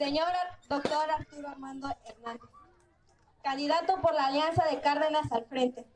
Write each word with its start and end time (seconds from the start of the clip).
Señor 0.00 0.32
doctor 0.66 1.10
Arturo 1.10 1.46
Armando 1.46 1.94
Hernández, 2.06 2.48
candidato 3.42 4.00
por 4.00 4.14
la 4.14 4.28
Alianza 4.28 4.64
de 4.64 4.80
Cárdenas 4.80 5.30
al 5.30 5.44
Frente, 5.44 5.86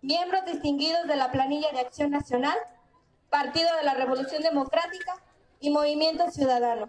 miembros 0.00 0.46
distinguidos 0.46 1.06
de 1.06 1.16
la 1.16 1.30
Planilla 1.30 1.70
de 1.70 1.80
Acción 1.80 2.12
Nacional, 2.12 2.56
Partido 3.28 3.68
de 3.76 3.82
la 3.82 3.92
Revolución 3.92 4.42
Democrática 4.42 5.22
y 5.60 5.68
Movimiento 5.68 6.30
Ciudadano. 6.30 6.88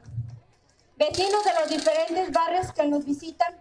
Vecinos 0.96 1.44
de 1.44 1.54
los 1.60 1.68
diferentes 1.68 2.32
barrios 2.32 2.72
que 2.72 2.88
nos 2.88 3.04
visitan, 3.04 3.54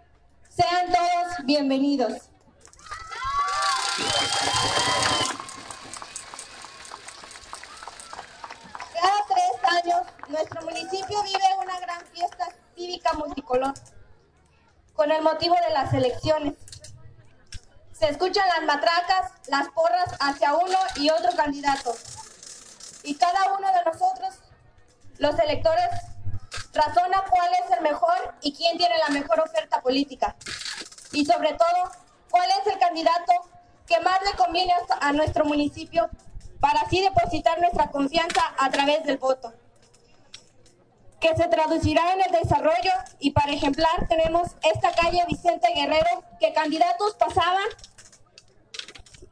sean 0.48 0.86
todos 0.86 1.44
bienvenidos. 1.44 2.30
Cada 8.94 9.24
tres 9.26 9.84
años, 9.84 10.02
nuestro 10.28 10.62
municipio 10.62 11.22
vive 11.24 11.46
una 11.60 11.80
gran 11.80 12.06
fiesta 12.06 12.46
cívica 12.76 13.14
multicolor, 13.14 13.74
con 14.92 15.10
el 15.10 15.22
motivo 15.22 15.56
de 15.66 15.74
las 15.74 15.92
elecciones. 15.94 16.54
Se 17.92 18.08
escuchan 18.08 18.46
las 18.48 18.66
matracas, 18.66 19.32
las 19.48 19.68
porras 19.70 20.14
hacia 20.20 20.54
uno 20.54 20.78
y 20.96 21.08
otro 21.10 21.34
candidato. 21.34 21.94
Y 23.02 23.14
cada 23.16 23.54
uno 23.56 23.66
de 23.72 23.90
nosotros, 23.90 24.34
los 25.18 25.38
electores, 25.38 25.88
razona 26.74 27.24
cuál 27.30 27.50
es 27.64 27.76
el 27.76 27.82
mejor 27.82 28.34
y 28.42 28.54
quién 28.54 28.76
tiene 28.76 28.94
la 28.98 29.14
mejor 29.14 29.40
oferta 29.40 29.80
política. 29.80 30.36
Y 31.12 31.24
sobre 31.24 31.54
todo, 31.54 31.90
cuál 32.30 32.50
es 32.60 32.72
el 32.72 32.78
candidato 32.78 33.32
que 33.86 33.98
más 34.00 34.20
le 34.22 34.36
conviene 34.36 34.74
a 35.00 35.12
nuestro 35.12 35.44
municipio 35.44 36.10
para 36.60 36.80
así 36.80 37.00
depositar 37.00 37.58
nuestra 37.60 37.90
confianza 37.90 38.42
a 38.58 38.70
través 38.70 39.04
del 39.04 39.18
voto, 39.18 39.52
que 41.20 41.34
se 41.36 41.48
traducirá 41.48 42.12
en 42.12 42.22
el 42.22 42.42
desarrollo 42.42 42.92
y 43.18 43.30
para 43.30 43.52
ejemplar 43.52 44.06
tenemos 44.08 44.48
esta 44.62 44.92
calle 44.92 45.24
Vicente 45.26 45.72
Guerrero 45.74 46.22
que 46.38 46.52
candidatos 46.52 47.14
pasaban 47.14 47.66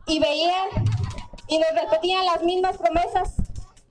y 0.07 0.19
veían 0.19 0.69
y 1.49 1.59
nos 1.59 1.71
repetían 1.75 2.25
las 2.27 2.43
mismas 2.43 2.79
promesas 2.79 3.35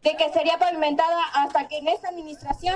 de 0.02 0.16
que 0.16 0.34
sería 0.34 0.58
pavimentada 0.58 1.22
hasta 1.34 1.68
que 1.68 1.78
en 1.78 1.88
esta 1.88 2.10
administración 2.10 2.76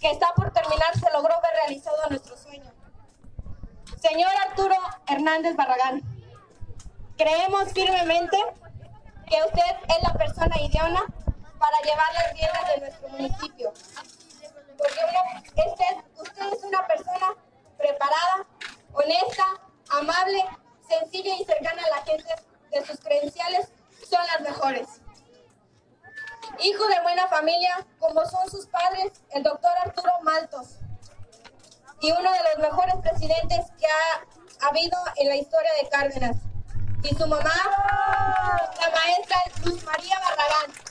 que 0.00 0.10
está 0.10 0.28
por 0.34 0.52
terminar 0.52 0.94
se 0.94 1.10
logró 1.12 1.34
ver 1.42 1.52
realizado 1.52 1.96
nuestro 2.08 2.36
sueño. 2.36 2.72
Señor 4.00 4.30
Arturo 4.48 4.76
Hernández 5.08 5.56
Barragán, 5.56 6.02
creemos 7.16 7.72
firmemente 7.72 8.36
que 9.28 9.36
usted 9.44 9.76
es 9.88 10.02
la 10.02 10.12
persona 10.14 10.56
idónea 10.60 11.04
para 11.58 11.78
llevar 11.84 12.06
las 12.14 12.32
riendas 12.32 12.74
de 12.74 12.80
nuestro 12.80 13.08
municipio. 13.10 13.72
Porque 14.80 16.22
usted, 16.22 16.52
es 16.52 16.64
una 16.64 16.86
persona 16.86 17.36
preparada, 17.76 18.46
honesta, 18.92 19.44
amable, 19.90 20.44
sencilla 20.88 21.36
y 21.36 21.44
cercana 21.44 21.82
a 21.82 21.96
la 21.98 22.04
gente. 22.04 22.34
De 22.70 22.86
sus 22.86 23.00
credenciales 23.00 23.68
son 24.08 24.20
las 24.26 24.40
mejores. 24.40 24.88
Hijo 26.60 26.86
de 26.86 27.00
buena 27.02 27.28
familia, 27.28 27.86
como 27.98 28.24
son 28.26 28.48
sus 28.50 28.66
padres, 28.66 29.12
el 29.30 29.42
doctor 29.42 29.70
Arturo 29.84 30.12
Maltos, 30.22 30.76
y 32.00 32.12
uno 32.12 32.32
de 32.32 32.38
los 32.38 32.70
mejores 32.70 32.94
presidentes 33.02 33.66
que 33.78 33.86
ha 33.86 34.68
habido 34.68 34.98
en 35.16 35.28
la 35.28 35.36
historia 35.36 35.70
de 35.82 35.88
Cárdenas. 35.88 36.36
Y 37.02 37.14
su 37.14 37.26
mamá, 37.26 37.52
la 38.80 38.90
maestra 38.90 39.36
Luz 39.64 39.82
María 39.84 40.18
Barragán. 40.20 40.89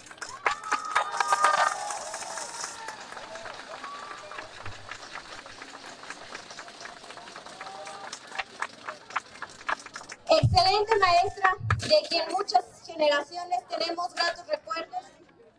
Excelente 10.79 11.05
maestra, 11.05 11.57
de 11.89 12.07
quien 12.07 12.31
muchas 12.31 12.63
generaciones 12.85 13.67
tenemos 13.67 14.13
gratos 14.13 14.47
recuerdos 14.47 15.03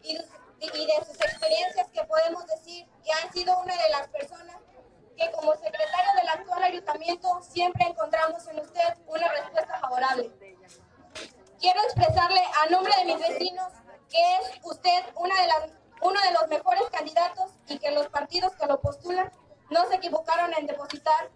y, 0.02 0.12
y 0.12 0.86
de 0.86 1.04
sus 1.04 1.20
experiencias 1.20 1.88
que 1.92 2.02
podemos 2.04 2.46
decir 2.46 2.86
que 3.04 3.12
han 3.12 3.30
sido 3.30 3.58
una 3.58 3.74
de 3.74 3.90
las 3.90 4.08
personas 4.08 4.56
que 5.18 5.30
como 5.32 5.52
secretario 5.52 6.10
del 6.16 6.28
actual 6.28 6.62
ayuntamiento 6.62 7.42
siempre 7.42 7.84
encontramos 7.84 8.46
en 8.46 8.60
usted 8.60 8.94
una 9.08 9.28
respuesta 9.28 9.78
favorable. 9.80 10.30
Quiero 11.58 11.82
expresarle 11.82 12.40
a 12.62 12.70
nombre 12.70 12.92
de 12.96 13.04
mis 13.04 13.18
vecinos 13.18 13.72
que 14.08 14.36
es 14.36 14.64
usted 14.64 15.04
una 15.16 15.38
de 15.38 15.48
las, 15.48 15.70
uno 16.00 16.18
de 16.18 16.32
los 16.32 16.48
mejores 16.48 16.84
candidatos 16.90 17.50
y 17.68 17.78
que 17.78 17.90
los 17.90 18.08
partidos 18.08 18.56
que 18.56 18.66
lo 18.66 18.80
postulan 18.80 19.30
no 19.68 19.86
se 19.88 19.96
equivocaron 19.96 20.54
en 20.54 20.66
depositar 20.66 21.30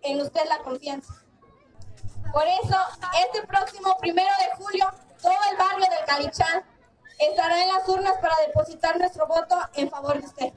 en 0.00 0.18
usted 0.22 0.46
la 0.48 0.60
confianza. 0.60 1.17
Por 2.32 2.46
eso, 2.46 2.76
este 3.26 3.46
próximo 3.46 3.96
primero 3.98 4.30
de 4.38 4.56
julio, 4.56 4.92
todo 5.20 5.32
el 5.50 5.56
barrio 5.56 5.86
del 5.90 6.04
Calichán 6.06 6.64
estará 7.18 7.62
en 7.62 7.68
las 7.68 7.88
urnas 7.88 8.14
para 8.20 8.36
depositar 8.46 8.98
nuestro 8.98 9.26
voto 9.26 9.56
en 9.74 9.90
favor 9.90 10.20
de 10.20 10.26
usted. 10.26 10.52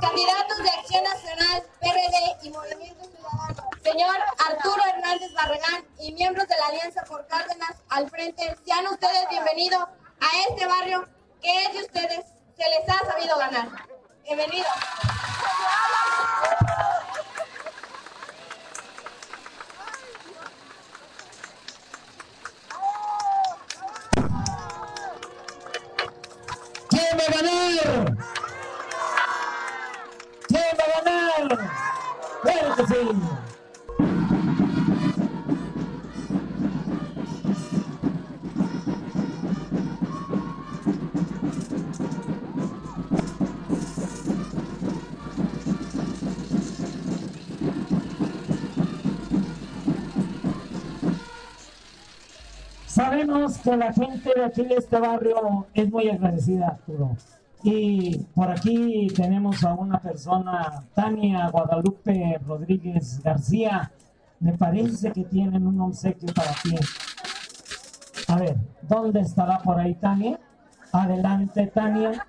candidatos 0.00 0.58
de 0.58 0.70
Acción 0.70 1.04
Nacional, 1.04 1.62
PRD 1.80 2.46
y 2.46 2.50
Movimiento 2.50 2.89
señor 3.82 4.16
Arturo 4.48 4.82
Hernández 4.88 5.32
Barragán 5.34 5.84
y 5.98 6.12
miembros 6.12 6.46
de 6.48 6.56
la 6.58 6.66
Alianza 6.66 7.02
por 7.04 7.26
Cárdenas 7.26 7.76
al 7.88 8.08
frente, 8.10 8.56
sean 8.64 8.86
ustedes 8.86 9.28
bienvenidos 9.30 9.82
a 10.20 10.48
este 10.48 10.66
barrio 10.66 11.08
que 11.40 11.64
es 11.64 11.72
de 11.72 11.80
ustedes, 11.80 12.26
se 12.56 12.68
les 12.68 12.88
ha 12.88 13.10
sabido 13.10 13.38
ganar. 13.38 13.68
Bienvenidos. 14.24 14.66
¿Quién 26.88 27.18
va 27.18 27.24
a 30.84 31.02
ganar? 31.02 31.70
Sabemos 32.42 32.76
que 32.76 33.39
la 53.30 53.92
gente 53.92 54.32
de 54.34 54.44
aquí 54.44 54.62
de 54.62 54.74
este 54.74 54.98
barrio 54.98 55.66
es 55.72 55.90
muy 55.90 56.08
agradecida, 56.08 56.68
Arturo. 56.68 57.16
Y 57.62 58.18
por 58.34 58.50
aquí 58.50 59.08
tenemos 59.14 59.62
a 59.64 59.74
una 59.74 60.00
persona, 60.00 60.82
Tania 60.94 61.48
Guadalupe 61.48 62.40
Rodríguez 62.46 63.20
García. 63.22 63.92
Me 64.40 64.52
parece 64.54 65.12
que 65.12 65.24
tienen 65.24 65.66
un 65.66 65.80
obsequio 65.80 66.32
para 66.34 66.52
ti. 66.62 66.74
A 68.28 68.36
ver, 68.36 68.56
¿dónde 68.82 69.20
estará 69.20 69.58
por 69.58 69.78
ahí 69.78 69.94
Tania? 69.94 70.38
Adelante, 70.92 71.66
Tania. 71.68 72.26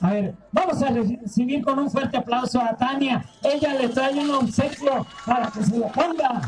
A 0.00 0.10
ver, 0.10 0.34
vamos 0.50 0.82
a 0.82 0.88
recibir 0.88 1.62
con 1.62 1.78
un 1.78 1.90
fuerte 1.90 2.16
aplauso 2.16 2.60
a 2.60 2.74
Tania. 2.74 3.24
Ella 3.42 3.74
le 3.74 3.88
trae 3.90 4.18
un 4.18 4.30
obsequio 4.30 5.06
para 5.26 5.48
que 5.50 5.62
se 5.62 5.78
lo 5.78 5.88
ponga. 5.88 6.40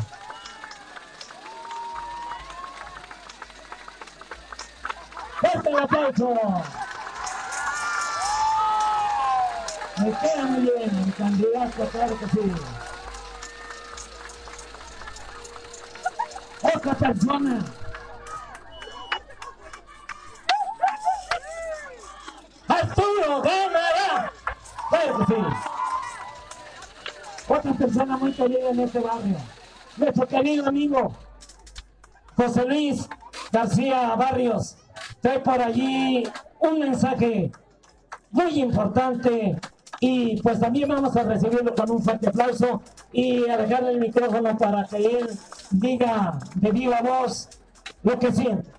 Fuerte 5.53 5.69
el 5.69 5.79
aplauso. 5.79 6.33
Me 9.99 10.11
queda 10.11 10.45
muy 10.47 10.61
bien, 10.61 11.05
mi 11.05 11.11
candidato, 11.11 11.85
claro 11.91 12.17
que 12.17 12.27
sí. 12.27 12.51
otra 16.75 16.93
persona. 16.95 17.59
Arturo 22.67 23.41
ganará. 23.41 24.31
Claro 24.89 25.17
que 25.19 25.25
sí. 25.35 25.41
Otra 27.47 27.73
persona 27.73 28.17
muy 28.17 28.33
querida 28.33 28.69
en 28.69 28.79
este 28.79 28.99
barrio. 28.99 29.37
Nuestro 29.97 30.27
querido 30.27 30.67
amigo 30.67 31.15
José 32.35 32.65
Luis 32.65 33.07
García 33.51 34.15
Barrios 34.15 34.77
trae 35.23 35.39
por 35.39 35.61
allí 35.61 36.23
un 36.59 36.79
mensaje 36.79 37.49
muy 38.29 38.59
importante 38.59 39.57
y 40.01 40.41
pues 40.41 40.59
también 40.59 40.89
vamos 40.89 41.15
a 41.15 41.23
recibirlo 41.23 41.73
con 41.73 41.91
un 41.91 42.03
fuerte 42.03 42.27
aplauso 42.27 42.81
y 43.13 43.47
a 43.49 43.55
dejarle 43.55 43.91
el 43.91 43.99
micrófono 44.01 44.57
para 44.57 44.83
que 44.83 44.97
él 44.97 45.29
diga 45.71 46.37
de 46.55 46.71
viva 46.71 47.01
voz 47.01 47.47
lo 48.03 48.19
que 48.19 48.33
siente. 48.33 48.69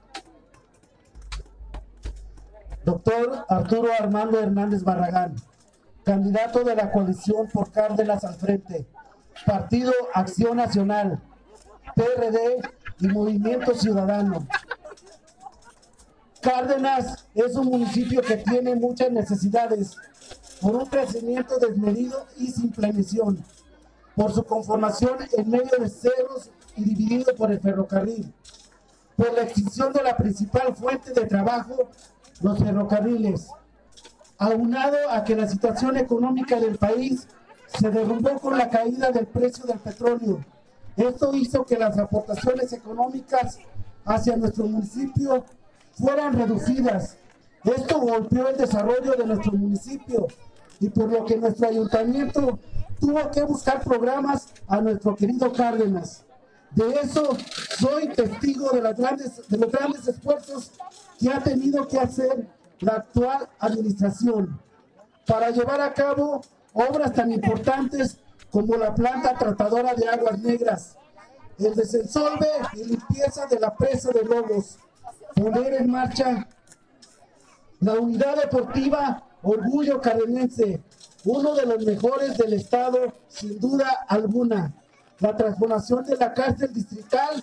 Doctor 2.85 3.47
Arturo 3.49 3.88
Armando 3.99 4.38
Hernández 4.38 4.85
Barragán, 4.85 5.37
candidato 6.05 6.62
de 6.62 6.76
la 6.76 6.93
coalición 6.93 7.49
por 7.50 7.73
Cárdenas 7.73 8.23
al 8.23 8.35
frente, 8.35 8.87
Partido 9.47 9.93
Acción 10.12 10.58
Nacional, 10.58 11.23
PRD 11.97 12.61
y 13.00 13.08
Movimiento 13.08 13.73
Ciudadano. 13.75 14.47
Cárdenas 16.44 17.25
es 17.35 17.56
un 17.56 17.69
municipio 17.69 18.20
que 18.20 18.37
tiene 18.37 18.75
muchas 18.75 19.11
necesidades 19.11 19.96
por 20.61 20.76
un 20.76 20.85
crecimiento 20.85 21.58
desmedido 21.58 22.26
y 22.37 22.49
sin 22.49 22.70
planeación, 22.70 23.43
por 24.14 24.31
su 24.31 24.44
conformación 24.44 25.17
en 25.32 25.49
medio 25.49 25.70
de 25.81 25.88
cerros 25.88 26.50
y 26.76 26.85
dividido 26.85 27.35
por 27.35 27.50
el 27.50 27.61
ferrocarril, 27.61 28.31
por 29.17 29.32
la 29.32 29.44
extinción 29.44 29.91
de 29.94 30.02
la 30.02 30.19
principal 30.19 30.76
fuente 30.76 31.14
de 31.14 31.25
trabajo, 31.25 31.88
los 32.43 32.58
ferrocarriles, 32.58 33.49
aunado 34.37 34.99
a 35.08 35.25
que 35.25 35.37
la 35.37 35.49
situación 35.49 35.97
económica 35.97 36.61
del 36.61 36.76
país 36.76 37.26
se 37.69 37.88
derrumbó 37.88 38.38
con 38.38 38.58
la 38.58 38.69
caída 38.69 39.11
del 39.11 39.26
precio 39.26 39.64
del 39.64 39.79
petróleo. 39.79 40.44
Esto 40.94 41.35
hizo 41.35 41.64
que 41.64 41.79
las 41.79 41.97
aportaciones 41.97 42.70
económicas 42.75 43.58
hacia 44.05 44.37
nuestro 44.37 44.67
municipio 44.67 45.47
fueran 45.99 46.35
reducidas. 46.35 47.17
Esto 47.64 47.99
golpeó 47.99 48.49
el 48.49 48.56
desarrollo 48.56 49.12
de 49.12 49.26
nuestro 49.26 49.52
municipio 49.52 50.26
y 50.81 50.88
por 50.91 51.11
lo 51.11 51.25
que 51.25 51.37
nuestro 51.37 51.69
ayuntamiento 51.69 52.58
tuvo 53.00 53.31
que 53.31 53.43
buscar 53.43 53.82
programas 53.82 54.49
a 54.67 54.81
nuestro 54.81 55.14
querido 55.14 55.52
Cárdenas. 55.52 56.25
De 56.73 56.91
eso 56.94 57.37
soy 57.79 58.08
testigo 58.08 58.70
de, 58.70 58.82
las 58.82 58.99
grandes, 58.99 59.49
de 59.49 59.58
los 59.58 59.70
grandes 59.70 60.08
esfuerzos 60.08 60.73
que 61.19 61.31
ha 61.31 61.41
tenido 61.41 61.87
que 61.87 61.99
hacer 61.99 62.49
la 62.81 62.94
actual 62.94 63.49
administración 63.61 64.61
para 65.26 65.50
llevar 65.50 65.81
a 65.81 65.94
cabo 65.94 66.43
obras 66.73 67.12
tan 67.12 67.31
importantes 67.31 68.19
como 68.50 68.76
la 68.76 68.94
planta 68.94 69.35
tratadora 69.35 69.94
de 69.94 70.08
aguas 70.08 70.38
negras, 70.40 70.97
el 71.58 71.75
desensolve 71.75 72.49
y 72.75 72.85
limpieza 72.85 73.47
de 73.47 73.61
la 73.61 73.75
presa 73.75 74.11
de 74.11 74.25
Lobos, 74.25 74.79
poner 75.34 75.75
en 75.75 75.90
marcha 75.90 76.46
la 77.81 77.94
unidad 77.94 78.36
deportiva 78.36 79.22
Orgullo 79.42 80.00
Cardenense, 80.00 80.82
uno 81.25 81.54
de 81.54 81.66
los 81.66 81.84
mejores 81.84 82.36
del 82.38 82.54
estado, 82.54 83.12
sin 83.28 83.60
duda 83.60 83.90
alguna. 84.08 84.75
La 85.20 85.36
transformación 85.36 86.04
de 86.04 86.16
la 86.16 86.32
cárcel 86.32 86.72
distrital 86.72 87.42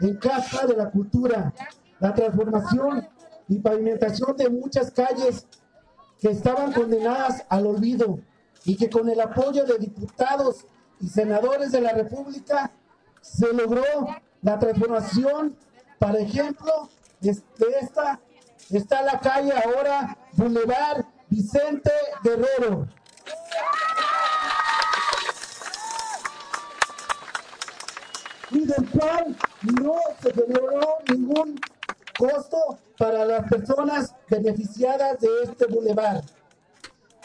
en 0.00 0.16
casa 0.16 0.66
de 0.66 0.76
la 0.76 0.90
cultura, 0.90 1.52
la 2.00 2.14
transformación 2.14 3.06
y 3.48 3.58
pavimentación 3.58 4.36
de 4.36 4.48
muchas 4.48 4.90
calles 4.90 5.46
que 6.20 6.30
estaban 6.30 6.72
condenadas 6.72 7.44
al 7.48 7.66
olvido 7.66 8.18
y 8.64 8.76
que 8.76 8.88
con 8.88 9.08
el 9.08 9.20
apoyo 9.20 9.64
de 9.64 9.78
diputados 9.78 10.64
y 11.00 11.08
senadores 11.08 11.72
de 11.72 11.80
la 11.80 11.92
República 11.92 12.72
se 13.20 13.52
logró 13.52 13.84
la 14.40 14.58
transformación, 14.58 15.56
por 15.98 16.16
ejemplo, 16.16 16.88
de 17.22 17.78
esta 17.80 18.20
está 18.70 19.02
la 19.02 19.20
calle 19.20 19.52
ahora 19.52 20.18
Boulevard 20.32 21.04
Vicente 21.28 21.92
Guerrero. 22.24 22.88
Y 28.50 28.66
del 28.66 28.90
cual 28.90 29.36
no 29.80 29.94
se 30.20 30.34
generó 30.34 30.98
ningún 31.08 31.60
costo 32.18 32.78
para 32.98 33.24
las 33.24 33.48
personas 33.48 34.14
beneficiadas 34.28 35.20
de 35.20 35.28
este 35.44 35.66
bulevar. 35.66 36.22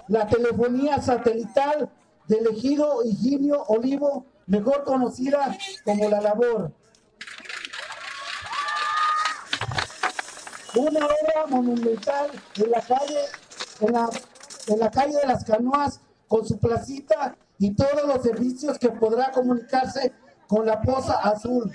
La 0.07 0.27
telefonía 0.27 1.01
satelital 1.01 1.89
del 2.27 2.47
ejido 2.47 3.03
Higinio 3.03 3.63
Olivo, 3.63 4.25
mejor 4.45 4.83
conocida 4.83 5.57
como 5.83 6.07
La 6.07 6.21
Labor. 6.21 6.71
Una 10.77 11.05
obra 11.05 11.47
monumental 11.49 12.29
en 12.55 12.71
la 12.71 12.81
calle 12.81 13.19
en 13.81 13.93
la, 13.93 14.09
en 14.67 14.79
la 14.79 14.91
calle 14.91 15.15
de 15.17 15.27
las 15.27 15.43
Canoas 15.43 16.01
con 16.27 16.45
su 16.45 16.57
placita 16.59 17.35
y 17.57 17.73
todos 17.73 18.05
los 18.05 18.21
servicios 18.21 18.77
que 18.77 18.89
podrá 18.89 19.31
comunicarse 19.31 20.13
con 20.47 20.65
la 20.65 20.81
Poza 20.81 21.19
Azul. 21.19 21.71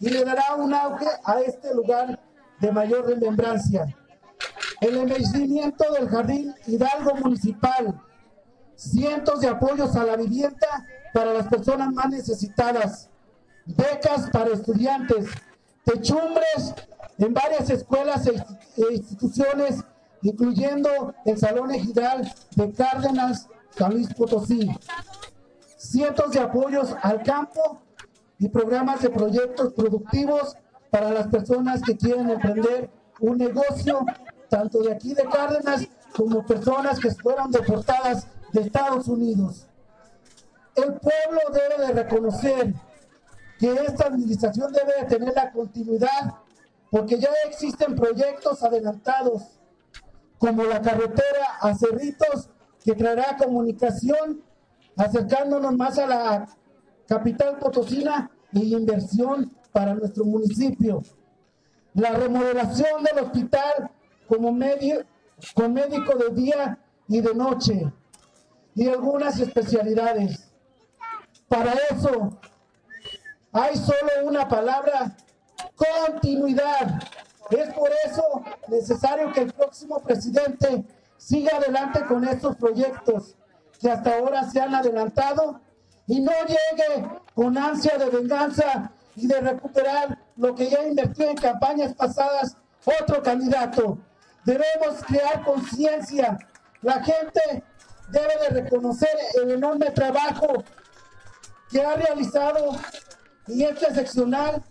Y 0.00 0.10
le 0.10 0.24
dará 0.24 0.54
un 0.56 0.72
auge 0.72 1.06
a 1.24 1.40
este 1.40 1.74
lugar 1.74 2.18
de 2.60 2.72
mayor 2.72 3.06
remembrancia. 3.06 3.94
El 4.80 4.96
embellecimiento 4.96 5.84
del 5.92 6.08
Jardín 6.08 6.54
Hidalgo 6.66 7.16
Municipal, 7.16 8.00
cientos 8.76 9.40
de 9.40 9.48
apoyos 9.48 9.94
a 9.96 10.04
la 10.04 10.16
vivienda 10.16 10.86
para 11.12 11.34
las 11.34 11.48
personas 11.48 11.92
más 11.92 12.08
necesitadas, 12.10 13.10
becas 13.66 14.30
para 14.30 14.50
estudiantes, 14.50 15.26
techumbres 15.84 16.74
en 17.18 17.34
varias 17.34 17.68
escuelas 17.70 18.26
e, 18.26 18.32
e 18.76 18.94
instituciones 18.94 19.84
incluyendo 20.22 21.14
el 21.24 21.38
Salón 21.38 21.70
Ejidal 21.72 22.32
de 22.56 22.72
Cárdenas, 22.72 23.48
San 23.76 24.04
Potosí. 24.16 24.68
Cientos 25.76 26.32
de 26.32 26.40
apoyos 26.40 26.94
al 27.02 27.22
campo 27.22 27.80
y 28.38 28.48
programas 28.48 29.00
de 29.02 29.10
proyectos 29.10 29.72
productivos 29.74 30.56
para 30.90 31.10
las 31.10 31.28
personas 31.28 31.82
que 31.82 31.96
quieren 31.96 32.30
emprender 32.30 32.90
un 33.20 33.38
negocio, 33.38 34.04
tanto 34.48 34.80
de 34.80 34.92
aquí 34.92 35.14
de 35.14 35.24
Cárdenas 35.24 35.86
como 36.16 36.44
personas 36.44 36.98
que 36.98 37.10
fueron 37.12 37.50
deportadas 37.50 38.26
de 38.52 38.62
Estados 38.62 39.06
Unidos. 39.08 39.66
El 40.74 40.94
pueblo 40.94 41.40
debe 41.52 41.86
de 41.86 42.02
reconocer 42.02 42.74
que 43.58 43.72
esta 43.72 44.06
administración 44.06 44.72
debe 44.72 45.00
de 45.00 45.06
tener 45.06 45.34
la 45.34 45.50
continuidad 45.50 46.34
porque 46.90 47.18
ya 47.18 47.30
existen 47.46 47.94
proyectos 47.94 48.62
adelantados 48.62 49.42
como 50.38 50.64
la 50.64 50.80
carretera 50.80 51.58
a 51.60 51.74
Cerritos, 51.74 52.48
que 52.84 52.94
traerá 52.94 53.36
comunicación, 53.36 54.42
acercándonos 54.96 55.76
más 55.76 55.98
a 55.98 56.06
la 56.06 56.48
capital 57.06 57.58
potosina 57.58 58.30
y 58.52 58.74
inversión 58.74 59.52
para 59.72 59.94
nuestro 59.94 60.24
municipio. 60.24 61.02
La 61.94 62.10
remodelación 62.12 63.02
del 63.04 63.24
hospital 63.24 63.90
como 64.28 64.52
medio, 64.52 65.04
con 65.54 65.72
médico 65.72 66.16
de 66.16 66.34
día 66.34 66.78
y 67.08 67.20
de 67.20 67.34
noche 67.34 67.92
y 68.74 68.88
algunas 68.88 69.40
especialidades. 69.40 70.48
Para 71.48 71.72
eso 71.90 72.38
hay 73.52 73.76
solo 73.76 74.10
una 74.24 74.46
palabra, 74.46 75.16
continuidad. 75.78 77.02
Es 77.50 77.72
por 77.72 77.90
eso 78.04 78.22
necesario 78.68 79.32
que 79.32 79.40
el 79.40 79.52
próximo 79.52 80.00
presidente 80.00 80.84
siga 81.16 81.56
adelante 81.56 82.04
con 82.06 82.26
estos 82.26 82.56
proyectos 82.56 83.36
que 83.80 83.90
hasta 83.90 84.18
ahora 84.18 84.48
se 84.50 84.60
han 84.60 84.74
adelantado 84.74 85.60
y 86.06 86.20
no 86.20 86.32
llegue 86.46 87.08
con 87.34 87.56
ansia 87.56 87.96
de 87.96 88.10
venganza 88.10 88.92
y 89.16 89.26
de 89.26 89.40
recuperar 89.40 90.18
lo 90.36 90.54
que 90.54 90.68
ya 90.68 90.82
invirtió 90.84 91.30
en 91.30 91.36
campañas 91.36 91.94
pasadas 91.94 92.56
otro 93.00 93.22
candidato. 93.22 93.98
Debemos 94.44 95.02
crear 95.06 95.44
conciencia. 95.44 96.38
La 96.82 97.02
gente 97.02 97.62
debe 98.10 98.34
de 98.48 98.62
reconocer 98.62 99.10
el 99.42 99.52
enorme 99.52 99.90
trabajo 99.90 100.64
que 101.70 101.82
ha 101.82 101.94
realizado 101.94 102.76
y 103.46 103.64
este 103.64 103.94
seccional 103.94 104.62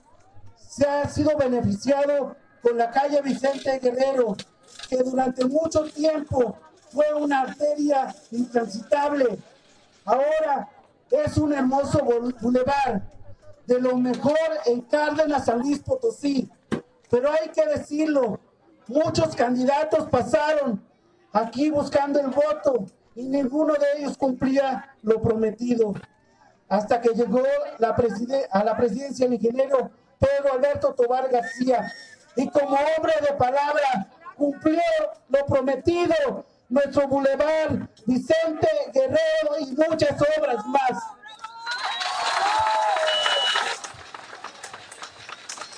se 0.77 0.87
ha 0.87 1.09
sido 1.09 1.35
beneficiado 1.35 2.35
con 2.61 2.77
la 2.77 2.91
calle 2.91 3.19
Vicente 3.23 3.79
Guerrero, 3.79 4.37
que 4.87 4.97
durante 4.97 5.43
mucho 5.45 5.85
tiempo 5.85 6.55
fue 6.91 7.11
una 7.15 7.41
arteria 7.41 8.13
intransitable. 8.31 9.39
Ahora 10.05 10.69
es 11.09 11.35
un 11.37 11.53
hermoso 11.53 12.03
bulevar 12.39 13.01
de 13.65 13.81
lo 13.81 13.97
mejor 13.97 14.37
en 14.67 14.81
Cárdenas, 14.81 15.45
San 15.45 15.59
Luis 15.59 15.79
Potosí. 15.79 16.47
Pero 17.09 17.31
hay 17.31 17.49
que 17.49 17.65
decirlo, 17.65 18.39
muchos 18.85 19.35
candidatos 19.35 20.07
pasaron 20.09 20.79
aquí 21.33 21.71
buscando 21.71 22.19
el 22.19 22.27
voto 22.27 22.85
y 23.15 23.27
ninguno 23.27 23.73
de 23.73 23.99
ellos 23.99 24.15
cumplía 24.15 24.95
lo 25.01 25.19
prometido. 25.23 25.95
Hasta 26.69 27.01
que 27.01 27.15
llegó 27.15 27.41
la 27.79 27.95
a 28.51 28.63
la 28.63 28.77
presidencia 28.77 29.25
el 29.25 29.33
ingeniero 29.33 29.89
Pedro 30.19 30.53
Alberto 30.53 30.93
Tobar 30.93 31.29
García 31.29 31.91
y 32.35 32.49
como 32.49 32.75
hombre 32.75 33.13
de 33.21 33.33
palabra 33.35 34.07
cumplió 34.35 34.81
lo 35.29 35.45
prometido, 35.45 36.45
nuestro 36.69 37.07
bulevar 37.07 37.89
Vicente 38.05 38.67
Guerrero 38.93 39.59
y 39.59 39.65
muchas 39.71 40.21
obras 40.37 40.65
más. 40.67 41.03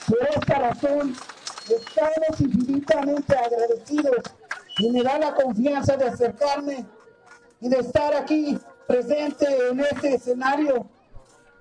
Por 0.08 0.28
esta 0.28 0.56
razón, 0.56 1.16
estamos 1.70 2.42
infinitamente 2.42 3.38
agradecidos 3.38 4.24
y 4.80 4.92
me 4.92 5.04
da 5.04 5.20
la 5.20 5.36
confianza 5.36 5.96
de 5.96 6.10
acercarme 6.10 6.86
y 7.62 7.70
de 7.70 7.78
estar 7.78 8.16
aquí 8.16 8.60
presente 8.88 9.46
en 9.70 9.80
este 9.82 10.16
escenario 10.16 10.88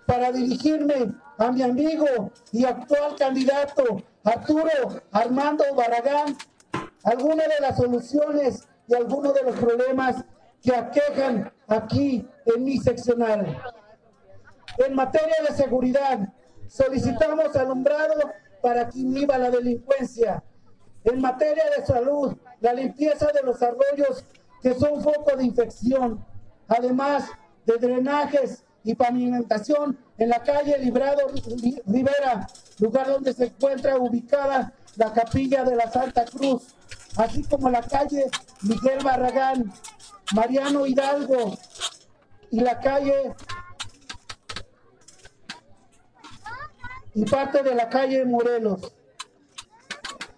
para 0.06 0.32
dirigirme 0.32 1.12
a 1.38 1.52
mi 1.52 1.62
amigo 1.62 2.32
y 2.52 2.64
actual 2.64 3.14
candidato 3.16 4.02
Arturo 4.24 5.00
Armando 5.12 5.64
Barragán 5.74 6.36
algunas 7.04 7.46
de 7.46 7.60
las 7.60 7.76
soluciones 7.76 8.68
y 8.88 8.94
algunos 8.94 9.32
de 9.34 9.42
los 9.44 9.56
problemas 9.56 10.24
que 10.62 10.74
aquejan 10.74 11.52
aquí 11.68 12.28
en 12.44 12.64
mi 12.64 12.78
seccional. 12.78 13.62
En 14.78 14.94
materia 14.94 15.36
de 15.48 15.54
seguridad, 15.54 16.28
solicitamos 16.66 17.54
alumbrado 17.56 18.14
para 18.60 18.88
que 18.88 18.98
inhiba 18.98 19.38
la 19.38 19.50
delincuencia. 19.50 20.42
En 21.04 21.20
materia 21.20 21.64
de 21.76 21.86
salud, 21.86 22.36
la 22.60 22.72
limpieza 22.72 23.28
de 23.32 23.42
los 23.42 23.62
arroyos 23.62 24.24
que 24.60 24.74
son 24.74 25.00
foco 25.00 25.36
de 25.36 25.44
infección, 25.44 26.24
además 26.66 27.30
de 27.64 27.76
drenajes 27.78 28.64
y 28.84 28.94
pavimentación 28.94 29.98
en 30.18 30.28
la 30.28 30.42
calle 30.42 30.78
Librado 30.78 31.28
Rivera, 31.86 32.46
lugar 32.78 33.08
donde 33.08 33.32
se 33.32 33.46
encuentra 33.46 33.96
ubicada 33.98 34.72
la 34.96 35.12
capilla 35.12 35.64
de 35.64 35.76
la 35.76 35.90
Santa 35.90 36.24
Cruz, 36.24 36.74
así 37.16 37.42
como 37.44 37.70
la 37.70 37.82
calle 37.82 38.26
Miguel 38.62 38.98
Barragán, 39.02 39.72
Mariano 40.34 40.86
Hidalgo 40.86 41.56
y 42.50 42.60
la 42.60 42.80
calle 42.80 43.34
y 47.14 47.24
parte 47.24 47.62
de 47.62 47.74
la 47.74 47.88
calle 47.88 48.24
Morelos. 48.24 48.92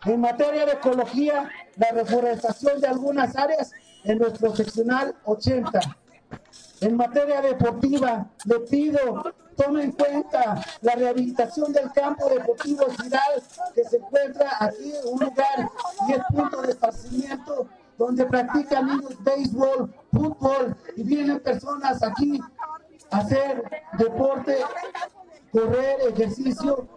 En 0.06 0.20
materia 0.20 0.64
de 0.64 0.72
ecología, 0.72 1.50
la 1.76 1.90
reforestación 1.90 2.80
de 2.80 2.86
algunas 2.86 3.36
áreas 3.36 3.72
en 4.04 4.18
nuestro 4.18 4.54
seccional 4.56 5.14
80. 5.24 5.80
En 6.80 6.96
materia 6.96 7.42
deportiva, 7.42 8.26
le 8.46 8.60
pido 8.60 9.34
tome 9.56 9.84
en 9.84 9.92
cuenta 9.92 10.64
la 10.80 10.94
rehabilitación 10.94 11.72
del 11.72 11.92
campo 11.92 12.28
deportivo 12.28 12.86
Giral 12.98 13.42
que 13.74 13.84
se 13.84 13.98
encuentra 13.98 14.50
aquí 14.58 14.92
en 14.94 15.12
un 15.12 15.20
lugar 15.20 15.70
y 16.08 16.12
es 16.12 16.20
punto 16.32 16.62
de 16.62 16.70
esparcimiento 16.70 17.68
donde 17.98 18.24
practican 18.24 18.86
niños 18.86 19.22
béisbol, 19.22 19.92
fútbol 20.10 20.76
y 20.96 21.02
vienen 21.02 21.40
personas 21.40 22.02
aquí 22.02 22.40
a 23.10 23.18
hacer 23.18 23.62
deporte, 23.98 24.56
correr, 25.52 25.98
ejercicio 26.08 26.88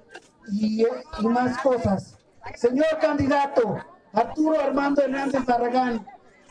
y, 0.49 0.85
y 1.19 1.27
más 1.27 1.57
cosas. 1.57 2.17
Señor 2.55 2.99
candidato 3.01 3.77
Arturo 4.13 4.59
Armando 4.59 5.01
Hernández 5.01 5.43
Barragán, 5.45 6.05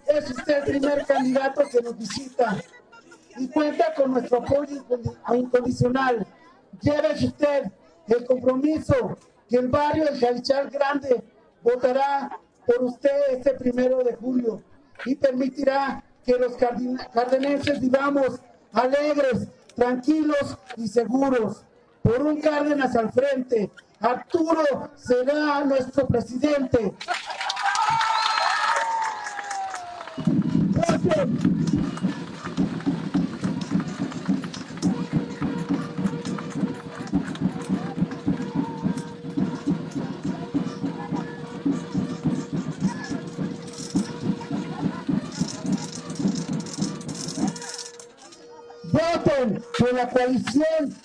es 0.07 0.31
usted 0.31 0.59
el 0.59 0.65
primer 0.65 1.07
candidato 1.07 1.62
que 1.71 1.81
nos 1.81 1.97
visita 1.97 2.59
y 3.37 3.49
cuenta 3.49 3.95
con 3.95 4.12
nuestro 4.12 4.39
apoyo 4.39 4.85
incondicional. 5.35 6.27
Llévese 6.81 7.27
usted 7.27 7.73
el 8.09 8.25
compromiso 8.27 9.17
que 9.49 9.57
el 9.57 9.69
barrio 9.69 10.05
del 10.05 10.19
Jalichal 10.19 10.71
Grande 10.71 11.23
votará 11.62 12.39
por 12.67 12.85
usted 12.85 13.11
este 13.31 13.55
primero 13.55 14.03
de 14.03 14.15
julio 14.17 14.62
y 15.05 15.15
permitirá 15.15 16.03
que 16.25 16.35
los 16.39 16.57
cardenenses 17.12 17.81
vivamos 17.81 18.41
alegres, 18.73 19.49
tranquilos 19.75 20.57
y 20.77 20.89
seguros. 20.89 21.65
Por 22.03 22.23
un 22.23 22.41
Cárdenas 22.41 22.97
al 22.97 23.12
frente, 23.12 23.71
Arturo 24.01 24.91
será 24.97 25.65
nuestro 25.65 26.07
presidente. 26.07 26.93
Gracias. 30.73 31.29
Voten 49.43 49.65
por 49.79 49.93
la 49.93 50.09
coalición 50.09 50.97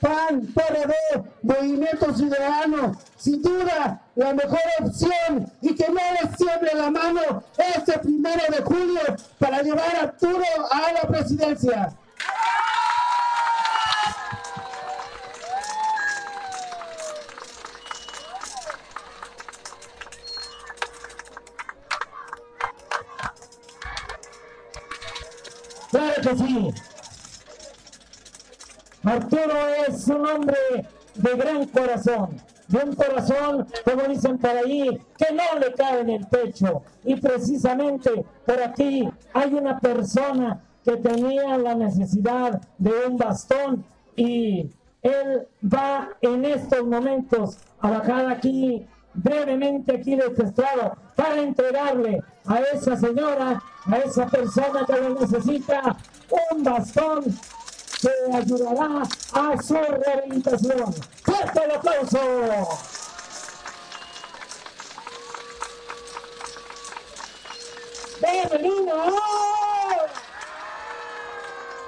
PAN, 0.00 0.46
PRD, 0.54 0.94
Movimiento 1.42 2.14
Ciudadano, 2.14 2.98
sin 3.16 3.42
duda 3.42 4.02
la 4.14 4.34
mejor 4.34 4.60
opción 4.80 5.50
y 5.60 5.74
que 5.74 5.88
no 5.88 6.00
les 6.22 6.36
tiemble 6.36 6.70
la 6.74 6.90
mano 6.90 7.42
este 7.56 7.98
primero 7.98 8.42
de 8.50 8.62
julio 8.62 9.00
para 9.38 9.62
llevar 9.62 9.96
a 9.96 10.00
Arturo 10.04 10.44
a 10.70 10.92
la 10.92 11.02
presidencia. 11.02 11.94
Claro 25.90 26.22
que 26.22 26.36
sí. 26.36 26.89
Arturo 29.04 29.56
es 29.88 30.06
un 30.08 30.26
hombre 30.26 30.56
de 31.14 31.34
gran 31.34 31.66
corazón, 31.66 32.30
de 32.68 32.78
un 32.78 32.94
corazón, 32.94 33.66
como 33.84 34.02
dicen 34.04 34.38
por 34.38 34.50
ahí, 34.50 35.00
que 35.16 35.34
no 35.34 35.58
le 35.58 35.72
cae 35.74 36.00
en 36.00 36.10
el 36.10 36.26
pecho. 36.26 36.82
Y 37.04 37.16
precisamente 37.16 38.24
por 38.46 38.62
aquí 38.62 39.08
hay 39.32 39.54
una 39.54 39.78
persona 39.80 40.60
que 40.84 40.96
tenía 40.96 41.56
la 41.58 41.74
necesidad 41.74 42.60
de 42.78 42.92
un 43.06 43.16
bastón 43.16 43.84
y 44.16 44.70
él 45.02 45.46
va 45.62 46.10
en 46.20 46.44
estos 46.44 46.84
momentos 46.86 47.58
a 47.80 47.90
bajar 47.90 48.30
aquí 48.30 48.86
brevemente 49.14 49.96
aquí 49.96 50.14
de 50.14 50.26
este 50.26 50.44
estrado 50.44 50.96
para 51.16 51.40
entregarle 51.40 52.22
a 52.46 52.60
esa 52.72 52.96
señora, 52.96 53.62
a 53.86 53.96
esa 53.98 54.26
persona 54.26 54.84
que 54.86 55.00
lo 55.00 55.20
necesita, 55.20 55.96
un 56.52 56.62
bastón 56.62 57.24
que 58.00 58.08
ayudará 58.34 59.02
a 59.32 59.62
su 59.62 59.74
rehabilitación. 59.74 60.94
¡Fuerte 61.22 61.64
el 61.64 61.70
aplauso! 61.72 62.78
¡Deben 68.20 68.70
una 68.70 68.94
O! 68.94 69.18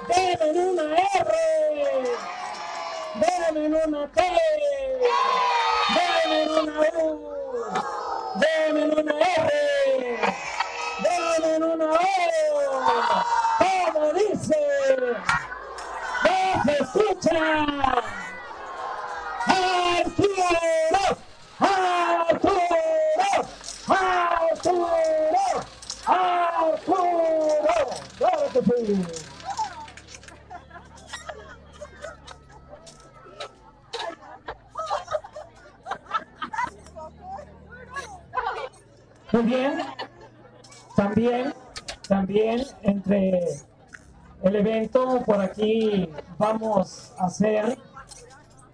¡Deben 0.07 0.69
una 0.69 0.83
R! 0.95 1.31
¡Deben 3.15 3.73
una 3.73 4.07
T! 4.11 4.21
¡Deben 5.95 6.49
una 6.49 6.79
U! 6.99 7.03
¡Deben 8.35 8.99
una 8.99 9.13
R! 9.19 9.53
¡Deben 11.03 11.63
una 11.63 11.85
O! 11.85 11.97
¡Como 13.93 14.13
dice! 14.13 14.57
¡No 16.65 16.71
se 16.71 16.83
escucha! 16.83 17.65
¡Arturo! 19.45 20.47
¡Arturo! 21.59 22.57
¡Arturo! 23.87 24.87
¡Arturo! 28.21 29.23
Muy 39.33 39.41
bien. 39.43 39.79
También, 40.95 41.53
también 42.07 42.67
entre 42.83 43.41
el 44.43 44.55
evento 44.55 45.23
por 45.25 45.41
aquí 45.41 46.07
vamos 46.37 47.13
a 47.17 47.25
hacer 47.25 47.77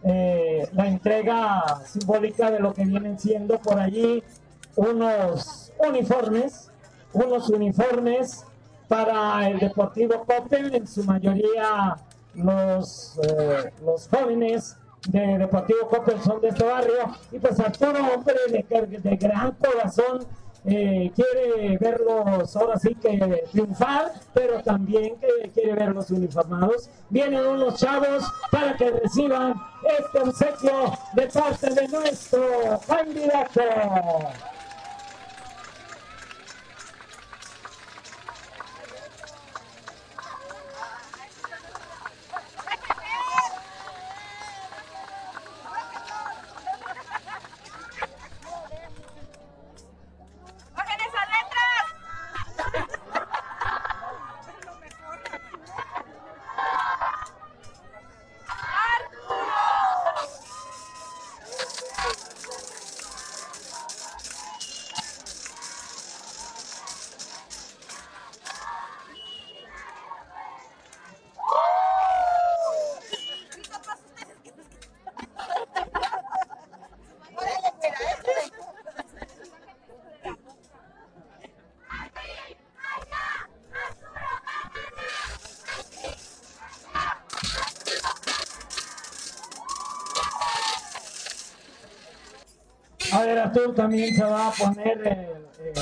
eh, 0.04 0.68
la 0.74 0.88
entrega 0.88 1.82
simbólica 1.86 2.52
de 2.52 2.60
lo 2.60 2.74
que 2.74 2.86
vienen 2.86 3.20
siendo 3.20 3.60
por 3.60 3.80
allí 3.80 4.24
unos 4.76 5.74
uniformes, 5.78 6.72
unos 7.14 7.50
uniformes 7.50 8.46
para 8.88 9.48
el 9.50 9.60
Deportivo 9.60 10.26
Coppel, 10.26 10.74
en 10.74 10.88
su 10.88 11.04
mayoría 11.04 11.98
los, 12.34 13.20
eh, 13.24 13.72
los 13.84 14.08
jóvenes 14.08 14.78
de 15.08 15.38
Deportivo 15.38 15.88
Coppel 15.90 16.22
son 16.22 16.42
de 16.42 16.50
este 16.50 16.64
barrio, 16.64 17.16
y 17.32 17.40
pues 17.40 17.60
Arturo, 17.60 18.00
hombre 18.16 18.36
de, 18.50 19.00
de 19.00 19.16
gran 19.18 19.52
corazón, 19.54 20.26
eh, 20.66 21.12
quiere 21.16 21.78
verlos 21.78 22.56
ahora 22.56 22.78
sí 22.78 22.96
que 22.96 23.46
triunfar, 23.52 24.14
pero 24.34 24.62
también 24.62 25.16
que 25.18 25.50
quiere 25.50 25.74
verlos 25.74 26.10
uniformados. 26.12 26.90
Vienen 27.10 27.46
unos 27.46 27.76
chavos 27.76 28.24
para 28.52 28.76
que 28.76 28.92
reciban 28.92 29.56
este 30.00 30.20
obsequio 30.20 30.94
de 31.14 31.28
parte 31.28 31.74
de 31.74 31.88
nuestro 31.88 32.42
candidato. 32.88 33.62
También 93.76 94.16
se 94.16 94.24
va 94.24 94.48
a 94.48 94.52
poner 94.52 95.02
eh, 95.08 95.40
eh, 95.60 95.74